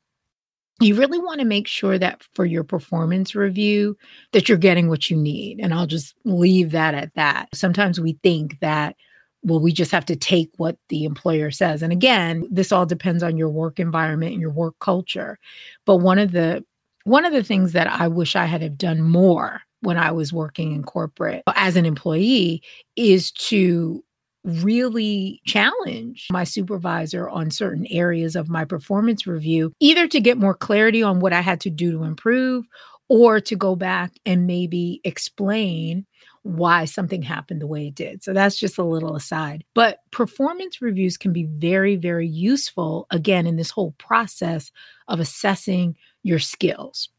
you 0.81 0.95
really 0.95 1.19
want 1.19 1.39
to 1.39 1.45
make 1.45 1.67
sure 1.67 1.97
that 1.97 2.23
for 2.33 2.45
your 2.45 2.63
performance 2.63 3.35
review 3.35 3.97
that 4.33 4.49
you're 4.49 4.57
getting 4.57 4.89
what 4.89 5.09
you 5.09 5.17
need 5.17 5.59
and 5.59 5.73
i'll 5.73 5.87
just 5.87 6.15
leave 6.25 6.71
that 6.71 6.93
at 6.93 7.13
that 7.15 7.47
sometimes 7.53 7.99
we 7.99 8.17
think 8.23 8.59
that 8.59 8.95
well, 9.43 9.59
we 9.59 9.71
just 9.71 9.91
have 9.91 10.05
to 10.05 10.15
take 10.15 10.51
what 10.57 10.77
the 10.89 11.03
employer 11.03 11.51
says. 11.51 11.81
And 11.81 11.91
again, 11.91 12.47
this 12.51 12.71
all 12.71 12.85
depends 12.85 13.23
on 13.23 13.37
your 13.37 13.49
work 13.49 13.79
environment 13.79 14.33
and 14.33 14.41
your 14.41 14.51
work 14.51 14.75
culture. 14.79 15.39
But 15.85 15.97
one 15.97 16.19
of 16.19 16.31
the 16.31 16.63
one 17.03 17.25
of 17.25 17.33
the 17.33 17.43
things 17.43 17.71
that 17.73 17.87
I 17.87 18.07
wish 18.07 18.35
I 18.35 18.45
had 18.45 18.61
have 18.61 18.77
done 18.77 19.01
more 19.01 19.61
when 19.81 19.97
I 19.97 20.11
was 20.11 20.31
working 20.31 20.73
in 20.73 20.83
corporate 20.83 21.41
as 21.55 21.75
an 21.75 21.87
employee 21.87 22.61
is 22.95 23.31
to 23.31 24.03
really 24.43 25.41
challenge 25.45 26.27
my 26.31 26.43
supervisor 26.43 27.29
on 27.29 27.51
certain 27.51 27.85
areas 27.87 28.35
of 28.35 28.49
my 28.49 28.65
performance 28.65 29.27
review, 29.27 29.71
either 29.79 30.07
to 30.07 30.19
get 30.19 30.37
more 30.37 30.55
clarity 30.55 31.03
on 31.03 31.19
what 31.19 31.33
I 31.33 31.41
had 31.41 31.61
to 31.61 31.69
do 31.69 31.91
to 31.91 32.03
improve 32.03 32.65
or 33.07 33.39
to 33.41 33.55
go 33.55 33.75
back 33.75 34.13
and 34.25 34.47
maybe 34.47 35.01
explain 35.03 36.05
why 36.43 36.85
something 36.85 37.21
happened 37.21 37.61
the 37.61 37.67
way 37.67 37.87
it 37.87 37.95
did. 37.95 38.23
So 38.23 38.33
that's 38.33 38.57
just 38.57 38.77
a 38.77 38.83
little 38.83 39.15
aside. 39.15 39.63
But 39.75 39.99
performance 40.11 40.81
reviews 40.81 41.17
can 41.17 41.33
be 41.33 41.43
very, 41.43 41.95
very 41.95 42.27
useful, 42.27 43.05
again, 43.11 43.45
in 43.45 43.57
this 43.57 43.69
whole 43.69 43.91
process 43.99 44.71
of 45.07 45.19
assessing 45.19 45.97
your 46.23 46.39
skills. 46.39 47.09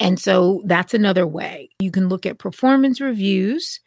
And 0.00 0.18
so 0.18 0.62
that's 0.66 0.94
another 0.94 1.26
way. 1.26 1.70
You 1.78 1.90
can 1.90 2.08
look 2.08 2.26
at 2.26 2.38
performance 2.38 3.00
reviews. 3.00 3.80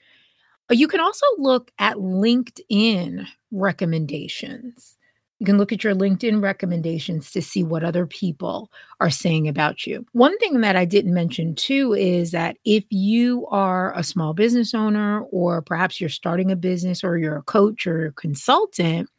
Uh, 0.69 0.75
you 0.75 0.88
can 0.88 0.99
also 0.99 1.25
look 1.38 1.71
at 1.80 1.95
LinkedIn 1.97 3.25
recommendations. 3.51 4.97
You 5.39 5.45
can 5.45 5.60
look 5.60 5.71
at 5.71 5.84
your 5.84 5.93
LinkedIn 5.93 6.41
recommendations 6.41 7.32
to 7.32 7.43
see 7.43 7.63
what 7.63 7.84
other 7.84 8.08
people 8.08 8.71
are 8.99 9.12
saying 9.12 9.47
about 9.47 9.86
you. 9.86 10.03
One 10.13 10.36
thing 10.39 10.62
that 10.62 10.75
I 10.75 10.84
didn't 10.86 11.13
mention 11.13 11.53
too 11.53 11.93
is 11.93 12.32
that 12.32 12.58
if 12.65 12.84
you 12.89 13.45
are 13.47 13.95
a 13.95 14.03
small 14.03 14.34
business 14.34 14.73
owner, 14.73 15.21
or 15.32 15.62
perhaps 15.62 16.01
you're 16.01 16.10
starting 16.10 16.51
a 16.51 16.56
business, 16.56 17.03
or 17.03 17.17
you're 17.17 17.38
a 17.38 17.43
coach 17.43 17.86
or 17.86 18.08
a 18.08 18.12
consultant, 18.13 19.10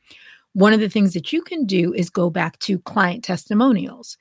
one 0.55 0.73
of 0.73 0.81
the 0.81 0.89
things 0.89 1.15
that 1.15 1.33
you 1.33 1.41
can 1.41 1.65
do 1.67 1.95
is 1.95 2.11
go 2.11 2.31
back 2.31 2.59
to 2.61 2.81
client 2.81 3.23
testimonials. 3.23 4.17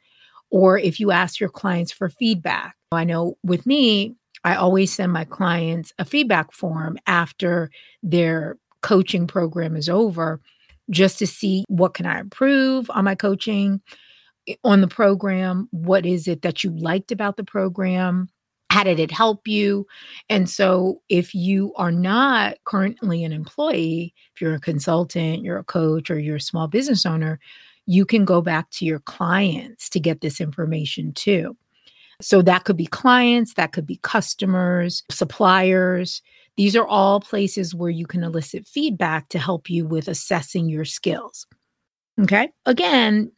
Or 0.52 0.78
if 0.78 1.00
you 1.00 1.10
ask 1.10 1.40
your 1.40 1.50
clients 1.50 1.92
for 1.92 2.10
feedback, 2.10 2.76
I 2.92 3.06
know 3.06 3.38
with 3.44 3.66
me, 3.66 4.16
I 4.48 4.56
always 4.56 4.94
send 4.94 5.12
my 5.12 5.26
clients 5.26 5.92
a 6.00 6.06
feedback 6.06 6.54
form 6.54 6.98
after 7.06 7.70
their 8.02 8.58
coaching 8.80 9.28
program 9.28 9.76
is 9.76 9.90
over 9.90 10.40
just 10.90 11.20
to 11.20 11.28
see 11.28 11.66
what 11.68 11.94
can 11.94 12.06
I 12.06 12.22
improve 12.22 12.90
on 12.92 13.04
my 13.04 13.14
coaching 13.14 13.82
on 14.64 14.80
the 14.80 14.88
program? 14.88 15.68
What 15.72 16.06
is 16.06 16.30
it 16.30 16.44
that 16.44 16.64
you 16.64 16.72
liked 16.72 17.12
about 17.12 17.36
the 17.36 17.44
program? 17.44 18.30
How 18.70 18.86
did 18.86 19.02
it 19.02 19.12
help 19.12 19.50
you? 19.50 19.86
And 20.30 20.50
so, 20.50 21.02
if 21.10 21.36
you 21.36 21.74
are 21.76 21.92
not 21.92 22.56
currently 22.64 23.26
an 23.26 23.34
employee, 23.34 24.14
if 24.34 24.40
you're 24.40 24.54
a 24.54 24.62
consultant, 24.62 25.44
you're 25.44 25.58
a 25.58 25.64
coach, 25.66 26.10
or 26.10 26.20
you're 26.20 26.38
a 26.38 26.42
small 26.42 26.70
business 26.70 27.06
owner, 27.06 27.38
you 27.86 28.06
can 28.06 28.24
go 28.24 28.42
back 28.42 28.70
to 28.72 28.86
your 28.86 29.00
clients 29.00 29.90
to 29.90 30.00
get 30.00 30.22
this 30.22 30.40
information 30.40 31.12
too. 31.12 31.58
So, 32.22 32.42
that 32.42 32.64
could 32.64 32.78
be 32.78 32.88
clients, 32.88 33.54
that 33.56 33.74
could 33.74 33.86
be 33.86 34.00
customers, 34.04 35.04
suppliers. 35.12 36.22
These 36.56 36.76
are 36.76 36.88
all 36.88 37.20
places 37.20 37.76
where 37.76 37.92
you 37.92 38.08
can 38.08 38.24
elicit 38.24 38.66
feedback 38.68 39.30
to 39.30 39.40
help 39.40 39.70
you 39.70 39.86
with 39.86 40.08
assessing 40.08 40.70
your 40.70 40.86
skills. 40.86 41.46
Okay. 42.20 42.50
Again, 42.66 43.32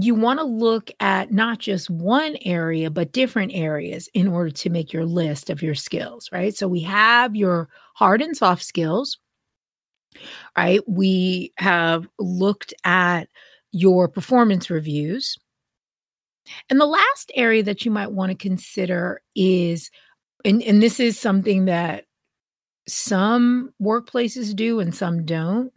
you 0.00 0.14
want 0.14 0.38
to 0.38 0.44
look 0.44 0.92
at 1.00 1.32
not 1.32 1.58
just 1.58 1.90
one 1.90 2.36
area, 2.44 2.88
but 2.90 3.10
different 3.10 3.50
areas 3.52 4.08
in 4.14 4.28
order 4.28 4.50
to 4.50 4.70
make 4.70 4.92
your 4.92 5.04
list 5.04 5.50
of 5.50 5.60
your 5.60 5.74
skills, 5.74 6.28
right? 6.30 6.54
So 6.54 6.68
we 6.68 6.80
have 6.82 7.34
your 7.34 7.68
hard 7.94 8.22
and 8.22 8.36
soft 8.36 8.62
skills, 8.62 9.18
right? 10.56 10.80
We 10.86 11.52
have 11.58 12.06
looked 12.20 12.72
at 12.84 13.28
your 13.72 14.06
performance 14.06 14.70
reviews. 14.70 15.36
And 16.70 16.80
the 16.80 16.86
last 16.86 17.32
area 17.34 17.62
that 17.62 17.84
you 17.84 17.90
might 17.90 18.12
want 18.12 18.30
to 18.30 18.36
consider 18.36 19.22
is, 19.34 19.90
and, 20.44 20.62
and 20.62 20.82
this 20.82 21.00
is 21.00 21.18
something 21.18 21.66
that 21.66 22.04
some 22.86 23.72
workplaces 23.80 24.54
do 24.54 24.80
and 24.80 24.94
some 24.94 25.24
don't. 25.24 25.72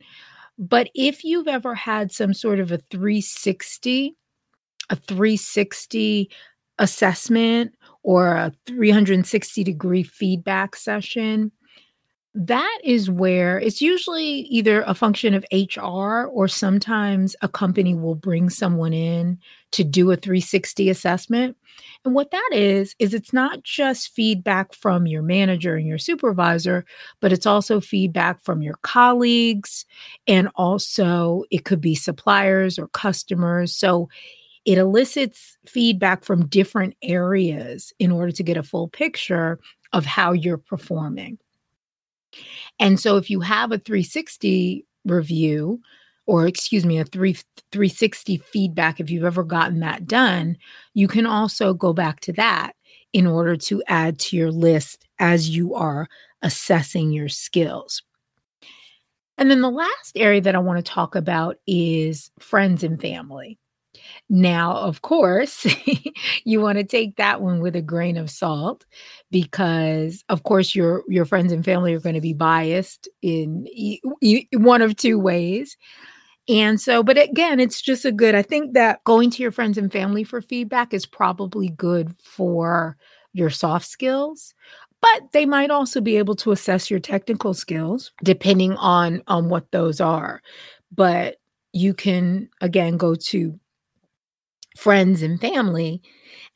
But 0.57 0.89
if 0.93 1.23
you've 1.23 1.47
ever 1.47 1.73
had 1.73 2.12
some 2.12 2.34
sort 2.34 2.60
of 2.60 2.71
a 2.71 2.77
360, 2.89 4.15
a 4.89 4.95
360 4.95 6.29
assessment 6.79 7.75
or 8.03 8.36
a 8.36 8.51
360 8.67 9.63
degree 9.63 10.03
feedback 10.03 10.75
session, 10.75 11.51
that 12.34 12.80
is 12.84 13.10
where 13.10 13.60
it's 13.60 13.82
usually 13.82 14.41
either 14.41 14.84
a 14.84 14.96
function 14.96 15.34
of 15.34 15.46
HR 15.52 16.28
or 16.28 16.48
sometimes 16.48 17.36
a 17.41 17.50
company 17.50 17.94
will 17.94 18.15
bring 18.15 18.50
someone 18.50 18.94
in 18.94 19.38
to 19.72 19.84
do 19.84 20.12
a 20.12 20.15
360 20.15 20.89
assessment. 20.89 21.58
And 22.06 22.15
what 22.15 22.32
that 22.32 22.50
is, 22.54 22.96
is 23.00 23.13
it's 23.13 23.34
not 23.34 23.63
just 23.63 24.13
feedback 24.13 24.74
from 24.74 25.08
your 25.08 25.22
manager 25.22 25.76
and 25.76 25.86
your 25.86 25.98
supervisor, 25.98 26.86
but 27.20 27.34
it's 27.34 27.46
also 27.46 27.82
feedback 27.82 28.41
from 28.44 28.62
your 28.62 28.76
colleagues. 28.82 29.86
And 30.26 30.48
also, 30.56 31.44
it 31.52 31.65
could 31.65 31.82
be 31.82 31.96
suppliers 31.96 32.80
or 32.80 32.88
customers. 32.89 33.74
So 33.74 34.08
it 34.63 34.78
elicits 34.78 35.58
feedback 35.65 36.24
from 36.24 36.48
different 36.48 36.96
areas 37.02 37.94
in 38.00 38.10
order 38.10 38.32
to 38.32 38.44
get 38.44 38.58
a 38.58 38.63
full 38.63 38.88
picture 38.88 39.60
of 39.91 40.06
how 40.06 40.32
you're 40.32 40.58
performing. 40.58 41.38
And 42.80 43.00
so 43.00 43.17
if 43.17 43.30
you 43.30 43.41
have 43.41 43.72
a 43.72 43.78
360 43.78 44.86
review, 45.06 45.82
or 46.28 46.48
excuse 46.48 46.86
me, 46.86 47.00
a 47.00 47.06
3, 47.06 47.34
360 47.72 48.38
feedback, 48.38 49.00
if 49.00 49.10
you've 49.10 49.24
ever 49.24 49.44
gotten 49.44 49.80
that 49.80 50.08
done, 50.08 50.58
you 50.94 51.08
can 51.08 51.26
also 51.26 51.74
go 51.74 51.94
back 51.94 52.20
to 52.22 52.34
that 52.34 52.74
in 53.13 53.28
order 53.28 53.58
to 53.58 53.84
add 53.88 54.20
to 54.20 54.38
your 54.38 54.52
list 54.52 55.08
as 55.20 55.50
you 55.50 55.76
are 55.76 56.08
assessing 56.41 57.12
your 57.12 57.30
skills. 57.30 58.02
And 59.38 59.50
then 59.50 59.62
the 59.62 59.72
last 59.72 60.15
area 60.15 60.41
that 60.41 60.56
I 60.56 60.60
want 60.60 60.84
to 60.86 60.91
talk 60.91 61.15
about 61.15 61.58
is 61.65 62.32
friends 62.39 62.84
and 62.84 63.02
family. 63.02 63.58
Now, 64.30 64.76
of 64.76 65.02
course, 65.02 65.66
you 66.46 66.62
want 66.62 66.78
to 66.78 66.84
take 66.84 67.16
that 67.18 67.42
one 67.42 67.60
with 67.60 67.76
a 67.76 67.82
grain 67.82 68.18
of 68.18 68.30
salt 68.30 68.86
because 69.30 70.24
of 70.30 70.44
course 70.44 70.76
your 70.76 71.04
your 71.08 71.26
friends 71.26 71.52
and 71.52 71.64
family 71.66 71.94
are 71.94 72.00
going 72.00 72.16
to 72.16 72.22
be 72.22 72.34
biased 72.34 73.08
in 73.22 73.68
e- 73.72 74.02
e- 74.22 74.48
one 74.54 74.82
of 74.82 74.96
two 74.96 75.20
ways. 75.20 75.78
And 76.50 76.82
so, 76.82 77.04
but 77.04 77.22
again, 77.22 77.60
it's 77.60 77.82
just 77.82 78.04
a 78.04 78.12
good, 78.12 78.34
I 78.34 78.42
think 78.42 78.74
that 78.74 79.04
going 79.04 79.30
to 79.32 79.44
your 79.44 79.52
friends 79.52 79.78
and 79.78 79.92
family 79.92 80.24
for 80.24 80.42
feedback 80.42 80.94
is 80.94 81.06
probably 81.06 81.70
good 81.70 82.16
for 82.20 82.98
your 83.34 83.50
soft 83.50 83.86
skills 83.86 84.54
but 85.02 85.32
they 85.34 85.46
might 85.46 85.72
also 85.72 86.00
be 86.00 86.18
able 86.18 86.36
to 86.36 86.52
assess 86.52 86.90
your 86.90 87.00
technical 87.00 87.54
skills 87.54 88.12
depending 88.24 88.74
on 88.74 89.22
on 89.28 89.50
what 89.50 89.72
those 89.72 90.00
are 90.00 90.42
but 90.92 91.38
you 91.74 91.94
can 91.94 92.50
again 92.62 92.98
go 92.98 93.16
to 93.16 93.60
friends 94.77 95.21
and 95.21 95.39
family. 95.39 96.01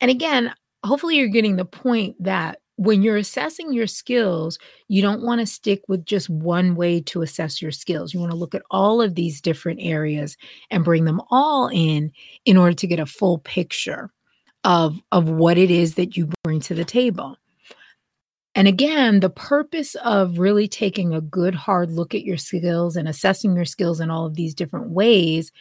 And 0.00 0.10
again, 0.10 0.52
hopefully 0.84 1.16
you're 1.16 1.28
getting 1.28 1.56
the 1.56 1.64
point 1.64 2.16
that 2.22 2.60
when 2.76 3.02
you're 3.02 3.16
assessing 3.16 3.72
your 3.72 3.86
skills, 3.86 4.58
you 4.88 5.00
don't 5.00 5.22
want 5.22 5.40
to 5.40 5.46
stick 5.46 5.82
with 5.88 6.04
just 6.04 6.28
one 6.28 6.74
way 6.74 7.00
to 7.00 7.22
assess 7.22 7.62
your 7.62 7.70
skills. 7.70 8.12
You 8.12 8.20
want 8.20 8.32
to 8.32 8.38
look 8.38 8.54
at 8.54 8.62
all 8.70 9.00
of 9.00 9.14
these 9.14 9.40
different 9.40 9.80
areas 9.82 10.36
and 10.70 10.84
bring 10.84 11.04
them 11.04 11.22
all 11.30 11.68
in 11.72 12.12
in 12.44 12.56
order 12.56 12.74
to 12.74 12.86
get 12.86 13.00
a 13.00 13.06
full 13.06 13.38
picture 13.38 14.10
of, 14.64 15.00
of 15.10 15.28
what 15.28 15.56
it 15.56 15.70
is 15.70 15.94
that 15.94 16.16
you 16.16 16.28
bring 16.42 16.60
to 16.60 16.74
the 16.74 16.84
table. 16.84 17.38
And 18.54 18.68
again, 18.68 19.20
the 19.20 19.30
purpose 19.30 19.94
of 19.96 20.38
really 20.38 20.66
taking 20.66 21.12
a 21.12 21.20
good 21.20 21.54
hard 21.54 21.90
look 21.90 22.14
at 22.14 22.24
your 22.24 22.38
skills 22.38 22.96
and 22.96 23.06
assessing 23.06 23.54
your 23.54 23.66
skills 23.66 24.00
in 24.00 24.10
all 24.10 24.26
of 24.26 24.34
these 24.34 24.54
different 24.54 24.90
ways 24.90 25.52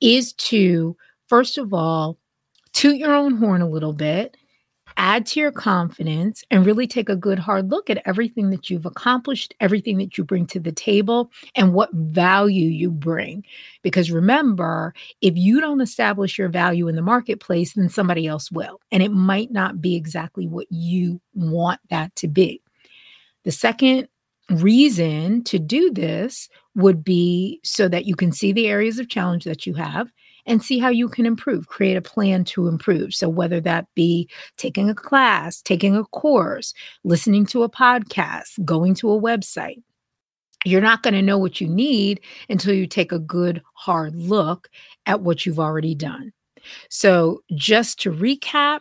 is 0.00 0.34
to 0.34 0.96
first 1.28 1.58
of 1.58 1.72
all, 1.72 2.18
toot 2.72 2.96
your 2.96 3.14
own 3.14 3.36
horn 3.36 3.62
a 3.62 3.68
little 3.68 3.92
bit, 3.92 4.36
add 4.96 5.26
to 5.26 5.40
your 5.40 5.52
confidence, 5.52 6.44
and 6.50 6.66
really 6.66 6.86
take 6.86 7.08
a 7.08 7.16
good 7.16 7.38
hard 7.38 7.70
look 7.70 7.88
at 7.90 8.02
everything 8.04 8.50
that 8.50 8.70
you've 8.70 8.86
accomplished, 8.86 9.54
everything 9.60 9.98
that 9.98 10.16
you 10.16 10.24
bring 10.24 10.46
to 10.46 10.60
the 10.60 10.72
table, 10.72 11.30
and 11.54 11.72
what 11.72 11.92
value 11.92 12.68
you 12.68 12.90
bring. 12.90 13.44
Because 13.82 14.10
remember, 14.10 14.94
if 15.20 15.36
you 15.36 15.60
don't 15.60 15.80
establish 15.80 16.38
your 16.38 16.48
value 16.48 16.88
in 16.88 16.96
the 16.96 17.02
marketplace, 17.02 17.74
then 17.74 17.88
somebody 17.88 18.26
else 18.26 18.50
will. 18.50 18.80
And 18.92 19.02
it 19.02 19.12
might 19.12 19.50
not 19.50 19.80
be 19.80 19.96
exactly 19.96 20.46
what 20.46 20.66
you 20.70 21.20
want 21.32 21.80
that 21.90 22.14
to 22.16 22.28
be. 22.28 22.60
The 23.44 23.52
second 23.52 24.08
reason 24.50 25.42
to 25.44 25.58
do 25.58 25.90
this 25.90 26.48
would 26.74 27.04
be 27.04 27.60
so 27.62 27.88
that 27.88 28.04
you 28.04 28.14
can 28.14 28.32
see 28.32 28.52
the 28.52 28.66
areas 28.66 28.98
of 28.98 29.08
challenge 29.08 29.44
that 29.44 29.66
you 29.66 29.74
have 29.74 30.08
and 30.46 30.62
see 30.62 30.78
how 30.78 30.88
you 30.88 31.08
can 31.08 31.26
improve, 31.26 31.68
create 31.68 31.96
a 31.96 32.02
plan 32.02 32.44
to 32.44 32.68
improve. 32.68 33.14
So, 33.14 33.28
whether 33.28 33.60
that 33.60 33.86
be 33.94 34.28
taking 34.56 34.90
a 34.90 34.94
class, 34.94 35.62
taking 35.62 35.96
a 35.96 36.04
course, 36.04 36.74
listening 37.04 37.46
to 37.46 37.62
a 37.62 37.70
podcast, 37.70 38.64
going 38.64 38.94
to 38.94 39.12
a 39.12 39.20
website, 39.20 39.82
you're 40.64 40.80
not 40.80 41.02
going 41.02 41.14
to 41.14 41.22
know 41.22 41.38
what 41.38 41.60
you 41.60 41.68
need 41.68 42.20
until 42.48 42.74
you 42.74 42.86
take 42.86 43.12
a 43.12 43.18
good 43.18 43.62
hard 43.74 44.14
look 44.16 44.68
at 45.06 45.20
what 45.20 45.44
you've 45.44 45.60
already 45.60 45.94
done. 45.94 46.32
So, 46.88 47.42
just 47.54 48.00
to 48.00 48.12
recap, 48.12 48.80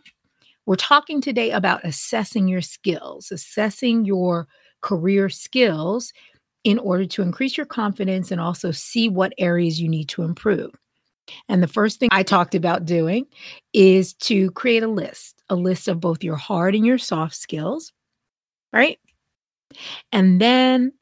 we're 0.66 0.76
talking 0.76 1.20
today 1.20 1.52
about 1.52 1.84
assessing 1.84 2.48
your 2.48 2.62
skills, 2.62 3.32
assessing 3.32 4.06
your 4.06 4.48
career 4.82 5.30
skills 5.30 6.14
in 6.64 6.80
order 6.80 7.06
to 7.06 7.22
increase 7.22 7.58
your 7.58 7.66
confidence 7.66 8.32
and 8.32 8.40
also 8.40 8.72
see 8.72 9.10
what 9.10 9.34
areas 9.38 9.82
you 9.82 9.90
need 9.90 10.08
to 10.10 10.24
improve. 10.24 10.72
And 11.48 11.64
the 11.64 11.68
first 11.68 12.00
thing 12.00 12.10
I 12.12 12.24
talked 12.24 12.56
about 12.56 12.86
doing 12.86 13.26
is 13.72 14.14
to 14.16 14.52
create 14.52 14.84
a 14.84 14.88
list, 14.88 15.42
a 15.50 15.56
list 15.56 15.88
of 15.88 16.00
both 16.00 16.24
your 16.24 16.36
hard 16.36 16.76
and 16.76 16.86
your 16.86 16.98
soft 16.98 17.36
skills, 17.36 17.94
right? 18.72 19.00
And 20.12 20.42
then 20.42 20.94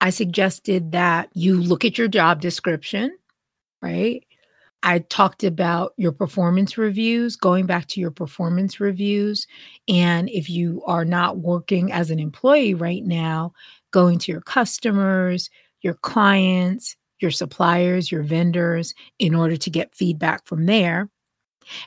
I 0.00 0.10
suggested 0.10 0.92
that 0.92 1.30
you 1.34 1.60
look 1.60 1.84
at 1.84 1.98
your 1.98 2.08
job 2.08 2.40
description, 2.40 3.16
right? 3.82 4.24
I 4.82 5.00
talked 5.00 5.42
about 5.42 5.92
your 5.96 6.12
performance 6.12 6.78
reviews, 6.78 7.34
going 7.34 7.66
back 7.66 7.86
to 7.88 8.00
your 8.00 8.12
performance 8.12 8.78
reviews. 8.78 9.46
And 9.88 10.30
if 10.30 10.48
you 10.48 10.82
are 10.86 11.04
not 11.04 11.38
working 11.38 11.90
as 11.90 12.10
an 12.10 12.20
employee 12.20 12.74
right 12.74 13.04
now, 13.04 13.52
going 13.90 14.18
to 14.20 14.32
your 14.32 14.40
customers, 14.40 15.50
your 15.82 15.94
clients, 15.94 16.96
your 17.20 17.30
suppliers, 17.30 18.10
your 18.10 18.22
vendors, 18.22 18.94
in 19.18 19.34
order 19.34 19.56
to 19.56 19.70
get 19.70 19.94
feedback 19.94 20.46
from 20.46 20.66
there. 20.66 21.08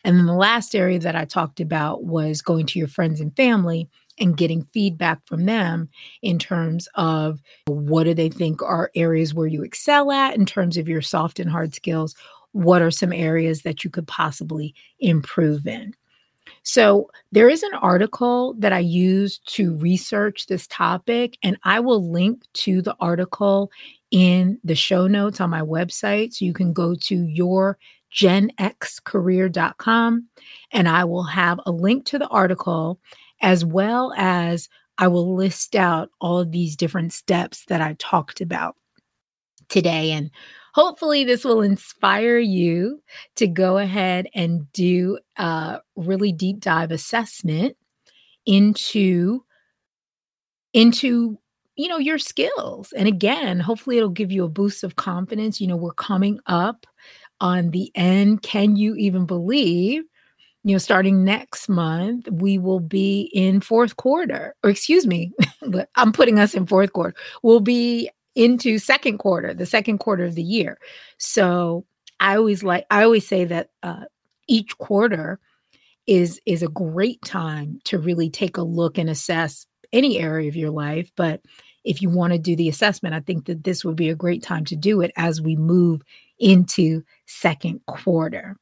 And 0.04 0.18
then 0.18 0.26
the 0.26 0.34
last 0.34 0.76
area 0.76 1.00
that 1.00 1.16
I 1.16 1.26
talked 1.26 1.60
about 1.60 2.04
was 2.04 2.42
going 2.42 2.66
to 2.68 2.80
your 2.80 2.88
friends 2.88 3.20
and 3.20 3.36
family 3.36 3.90
and 4.20 4.38
getting 4.38 4.64
feedback 4.64 5.26
from 5.26 5.46
them 5.46 5.90
in 6.22 6.38
terms 6.38 6.88
of 6.96 7.42
what 7.68 8.04
do 8.04 8.14
they 8.14 8.30
think 8.30 8.62
are 8.62 8.92
areas 8.96 9.34
where 9.34 9.48
you 9.48 9.64
excel 9.64 10.12
at 10.12 10.36
in 10.36 10.46
terms 10.46 10.78
of 10.78 10.88
your 10.88 11.02
soft 11.02 11.40
and 11.40 11.50
hard 11.50 11.74
skills. 11.74 12.16
What 12.52 12.82
are 12.82 12.92
some 12.92 13.14
areas 13.14 13.62
that 13.64 13.84
you 13.84 13.90
could 13.90 14.08
possibly 14.08 14.76
improve 15.00 15.66
in? 15.66 15.96
So, 16.64 17.10
there 17.32 17.50
is 17.50 17.64
an 17.64 17.74
article 17.76 18.56
that 18.60 18.74
I 18.74 18.80
used 18.80 19.42
to 19.56 19.76
research 19.78 20.48
this 20.48 20.68
topic, 20.68 21.38
and 21.44 21.58
I 21.64 21.80
will 21.80 22.12
link 22.12 22.44
to 22.54 22.82
the 22.82 22.96
article 23.00 23.72
in 24.12 24.60
the 24.64 24.76
show 24.76 25.08
notes 25.08 25.42
on 25.42 25.50
my 25.50 25.62
website. 25.62 26.34
So 26.34 26.46
you 26.46 26.54
can 26.54 26.74
go 26.74 26.94
to 26.96 27.24
your 27.24 27.78
genxcareer.com 28.14 30.28
and 30.72 30.90
I 30.90 31.06
will 31.06 31.24
have 31.24 31.60
a 31.66 31.72
link 31.72 32.06
to 32.08 32.20
the 32.20 32.28
article 32.28 33.00
as 33.42 33.66
well 33.66 34.14
as 34.18 34.70
I 34.98 35.08
will 35.08 35.36
list 35.36 35.76
out 35.76 36.10
all 36.20 36.40
of 36.40 36.52
these 36.52 36.76
different 36.76 37.14
steps 37.14 37.64
that 37.70 37.82
I 37.82 37.96
talked 37.98 38.42
about 38.42 38.76
today. 39.70 40.12
And 40.12 40.30
hopefully, 40.76 41.24
this 41.24 41.44
will 41.44 41.62
inspire 41.62 42.38
you 42.38 43.02
to 43.38 43.48
go 43.48 43.78
ahead 43.78 44.28
and 44.36 44.72
do 44.74 45.18
a 45.38 45.80
really 45.96 46.32
deep 46.32 46.60
dive 46.60 46.92
assessment 46.92 47.76
into 48.46 49.44
into 50.74 51.38
you 51.76 51.88
know, 51.88 51.98
your 51.98 52.18
skills. 52.18 52.92
And 52.94 53.08
again, 53.08 53.60
hopefully 53.60 53.98
it'll 53.98 54.10
give 54.10 54.32
you 54.32 54.44
a 54.44 54.50
boost 54.50 54.84
of 54.84 54.96
confidence. 54.96 55.62
You 55.62 55.68
know, 55.68 55.78
we're 55.78 55.94
coming 55.94 56.40
up 56.46 56.86
on 57.40 57.72
the 57.72 57.92
end. 57.96 58.42
Can 58.44 58.76
you 58.76 58.96
even 58.96 59.26
believe? 59.26 60.04
You 60.64 60.74
know, 60.74 60.78
starting 60.78 61.24
next 61.24 61.70
month, 61.70 62.28
we 62.32 62.60
will 62.60 62.80
be 62.80 63.32
in 63.34 63.62
fourth 63.62 63.98
quarter, 63.98 64.56
or 64.64 64.70
excuse 64.70 65.08
me, 65.08 65.32
but 65.68 65.90
I'm 65.96 66.12
putting 66.12 66.38
us 66.38 66.54
in 66.54 66.68
fourth 66.68 66.94
quarter. 66.94 67.16
We'll 67.42 67.62
be 67.62 68.12
into 68.36 68.78
second 68.78 69.18
quarter, 69.18 69.54
the 69.54 69.66
second 69.66 69.98
quarter 69.98 70.24
of 70.24 70.36
the 70.36 70.44
year. 70.44 70.78
So 71.18 71.86
I 72.20 72.36
always 72.36 72.64
like, 72.64 72.86
I 72.92 73.04
always 73.04 73.28
say 73.28 73.46
that 73.46 73.72
uh, 73.82 74.04
each 74.48 74.78
quarter 74.78 75.40
is 76.08 76.40
is 76.46 76.64
a 76.64 76.68
great 76.68 77.22
time 77.24 77.80
to 77.86 77.98
really 77.98 78.30
take 78.30 78.58
a 78.58 78.64
look 78.64 78.98
and 78.98 79.10
assess 79.10 79.66
any 79.94 80.20
area 80.20 80.48
of 80.48 80.56
your 80.56 80.72
life, 80.72 81.12
but 81.16 81.42
if 81.84 82.02
you 82.02 82.10
want 82.10 82.34
to 82.34 82.40
do 82.40 82.56
the 82.56 82.70
assessment, 82.70 83.16
I 83.16 83.20
think 83.22 83.46
that 83.46 83.64
this 83.64 83.84
would 83.84 83.96
be 83.96 84.10
a 84.10 84.16
great 84.16 84.44
time 84.44 84.66
to 84.66 84.76
do 84.76 85.02
it 85.02 85.12
as 85.16 85.42
we 85.42 85.56
move 85.56 86.02
into 86.40 87.04
second 87.26 87.82
quarter. 87.88 88.58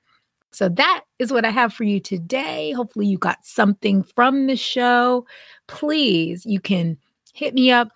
So 0.51 0.69
that 0.69 1.01
is 1.19 1.31
what 1.31 1.45
I 1.45 1.51
have 1.51 1.73
for 1.73 1.83
you 1.83 1.99
today. 1.99 2.71
Hopefully, 2.71 3.05
you 3.05 3.17
got 3.17 3.45
something 3.45 4.03
from 4.03 4.47
the 4.47 4.55
show. 4.55 5.25
Please, 5.67 6.45
you 6.45 6.59
can 6.59 6.97
hit 7.33 7.53
me 7.53 7.71
up 7.71 7.89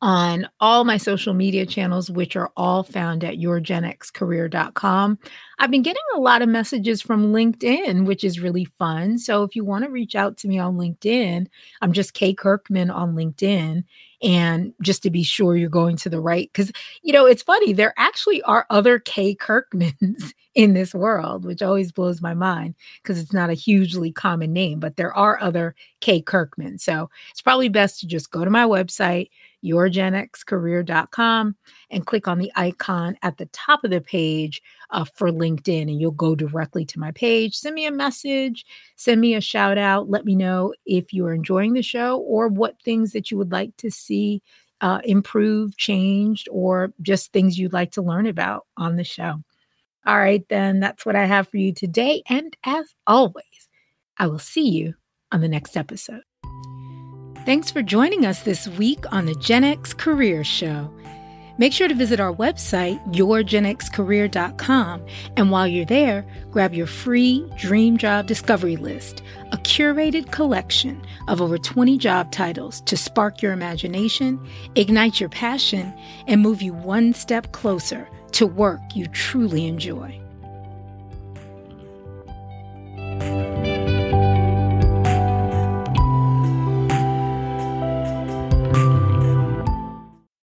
on 0.00 0.48
all 0.60 0.84
my 0.84 0.96
social 0.96 1.34
media 1.34 1.66
channels, 1.66 2.10
which 2.10 2.36
are 2.36 2.52
all 2.56 2.84
found 2.84 3.24
at 3.24 3.38
yourgenxcareer.com. 3.38 5.18
I've 5.58 5.70
been 5.72 5.82
getting 5.82 6.02
a 6.14 6.20
lot 6.20 6.40
of 6.40 6.48
messages 6.48 7.02
from 7.02 7.32
LinkedIn, 7.32 8.06
which 8.06 8.22
is 8.22 8.38
really 8.38 8.64
fun. 8.78 9.18
So 9.18 9.42
if 9.42 9.56
you 9.56 9.64
want 9.64 9.84
to 9.84 9.90
reach 9.90 10.14
out 10.14 10.36
to 10.38 10.48
me 10.48 10.58
on 10.58 10.76
LinkedIn, 10.76 11.48
I'm 11.82 11.92
just 11.92 12.14
Kay 12.14 12.32
Kirkman 12.32 12.90
on 12.90 13.16
LinkedIn. 13.16 13.82
And 14.20 14.72
just 14.82 15.04
to 15.04 15.10
be 15.10 15.22
sure 15.22 15.56
you're 15.56 15.68
going 15.68 15.96
to 15.98 16.08
the 16.08 16.20
right, 16.20 16.50
because, 16.52 16.72
you 17.02 17.12
know, 17.12 17.24
it's 17.24 17.42
funny, 17.42 17.72
there 17.72 17.94
actually 17.96 18.42
are 18.42 18.66
other 18.68 18.98
Kay 18.98 19.36
Kirkmans 19.36 20.32
in 20.56 20.74
this 20.74 20.92
world, 20.92 21.44
which 21.44 21.62
always 21.62 21.92
blows 21.92 22.20
my 22.20 22.34
mind 22.34 22.74
because 23.00 23.20
it's 23.20 23.32
not 23.32 23.50
a 23.50 23.54
hugely 23.54 24.10
common 24.10 24.52
name, 24.52 24.80
but 24.80 24.96
there 24.96 25.14
are 25.14 25.40
other 25.40 25.76
Kay 26.00 26.20
Kirkman. 26.20 26.78
So 26.78 27.08
it's 27.30 27.42
probably 27.42 27.68
best 27.68 28.00
to 28.00 28.08
just 28.08 28.32
go 28.32 28.44
to 28.44 28.50
my 28.50 28.64
website, 28.64 29.28
yourgenxcareer.com, 29.64 31.56
and 31.90 32.06
click 32.06 32.28
on 32.28 32.38
the 32.38 32.52
icon 32.56 33.16
at 33.22 33.36
the 33.38 33.46
top 33.46 33.84
of 33.84 33.90
the 33.90 34.00
page 34.00 34.62
uh, 34.90 35.04
for 35.14 35.30
LinkedIn, 35.30 35.82
and 35.82 36.00
you'll 36.00 36.10
go 36.12 36.34
directly 36.34 36.84
to 36.86 36.98
my 36.98 37.12
page. 37.12 37.54
Send 37.54 37.74
me 37.74 37.86
a 37.86 37.92
message, 37.92 38.64
send 38.96 39.20
me 39.20 39.34
a 39.34 39.40
shout 39.40 39.78
out. 39.78 40.10
Let 40.10 40.24
me 40.24 40.34
know 40.34 40.74
if 40.86 41.12
you're 41.12 41.34
enjoying 41.34 41.74
the 41.74 41.82
show 41.82 42.18
or 42.18 42.48
what 42.48 42.80
things 42.82 43.12
that 43.12 43.30
you 43.30 43.38
would 43.38 43.52
like 43.52 43.76
to 43.78 43.90
see 43.90 44.42
uh, 44.80 45.00
improved, 45.04 45.76
changed, 45.76 46.48
or 46.50 46.92
just 47.02 47.32
things 47.32 47.58
you'd 47.58 47.72
like 47.72 47.92
to 47.92 48.02
learn 48.02 48.26
about 48.26 48.66
on 48.76 48.96
the 48.96 49.04
show. 49.04 49.42
All 50.06 50.18
right, 50.18 50.46
then 50.48 50.80
that's 50.80 51.04
what 51.04 51.16
I 51.16 51.26
have 51.26 51.48
for 51.48 51.56
you 51.58 51.72
today. 51.72 52.22
And 52.28 52.56
as 52.64 52.94
always, 53.06 53.68
I 54.16 54.26
will 54.26 54.38
see 54.38 54.68
you 54.68 54.94
on 55.32 55.40
the 55.40 55.48
next 55.48 55.76
episode. 55.76 56.22
Thanks 57.48 57.70
for 57.70 57.80
joining 57.80 58.26
us 58.26 58.42
this 58.42 58.68
week 58.68 59.10
on 59.10 59.24
the 59.24 59.34
Gen 59.36 59.64
X 59.64 59.94
Career 59.94 60.44
Show. 60.44 60.92
Make 61.56 61.72
sure 61.72 61.88
to 61.88 61.94
visit 61.94 62.20
our 62.20 62.34
website, 62.34 63.02
yourgenxcareer.com, 63.14 65.06
and 65.34 65.50
while 65.50 65.66
you're 65.66 65.86
there, 65.86 66.26
grab 66.50 66.74
your 66.74 66.86
free 66.86 67.50
Dream 67.56 67.96
Job 67.96 68.26
Discovery 68.26 68.76
List, 68.76 69.22
a 69.50 69.56
curated 69.56 70.30
collection 70.30 71.02
of 71.26 71.40
over 71.40 71.56
20 71.56 71.96
job 71.96 72.30
titles 72.32 72.82
to 72.82 72.98
spark 72.98 73.40
your 73.40 73.52
imagination, 73.52 74.46
ignite 74.74 75.18
your 75.18 75.30
passion, 75.30 75.94
and 76.26 76.42
move 76.42 76.60
you 76.60 76.74
one 76.74 77.14
step 77.14 77.52
closer 77.52 78.06
to 78.32 78.46
work 78.46 78.82
you 78.94 79.06
truly 79.06 79.66
enjoy. 79.66 80.20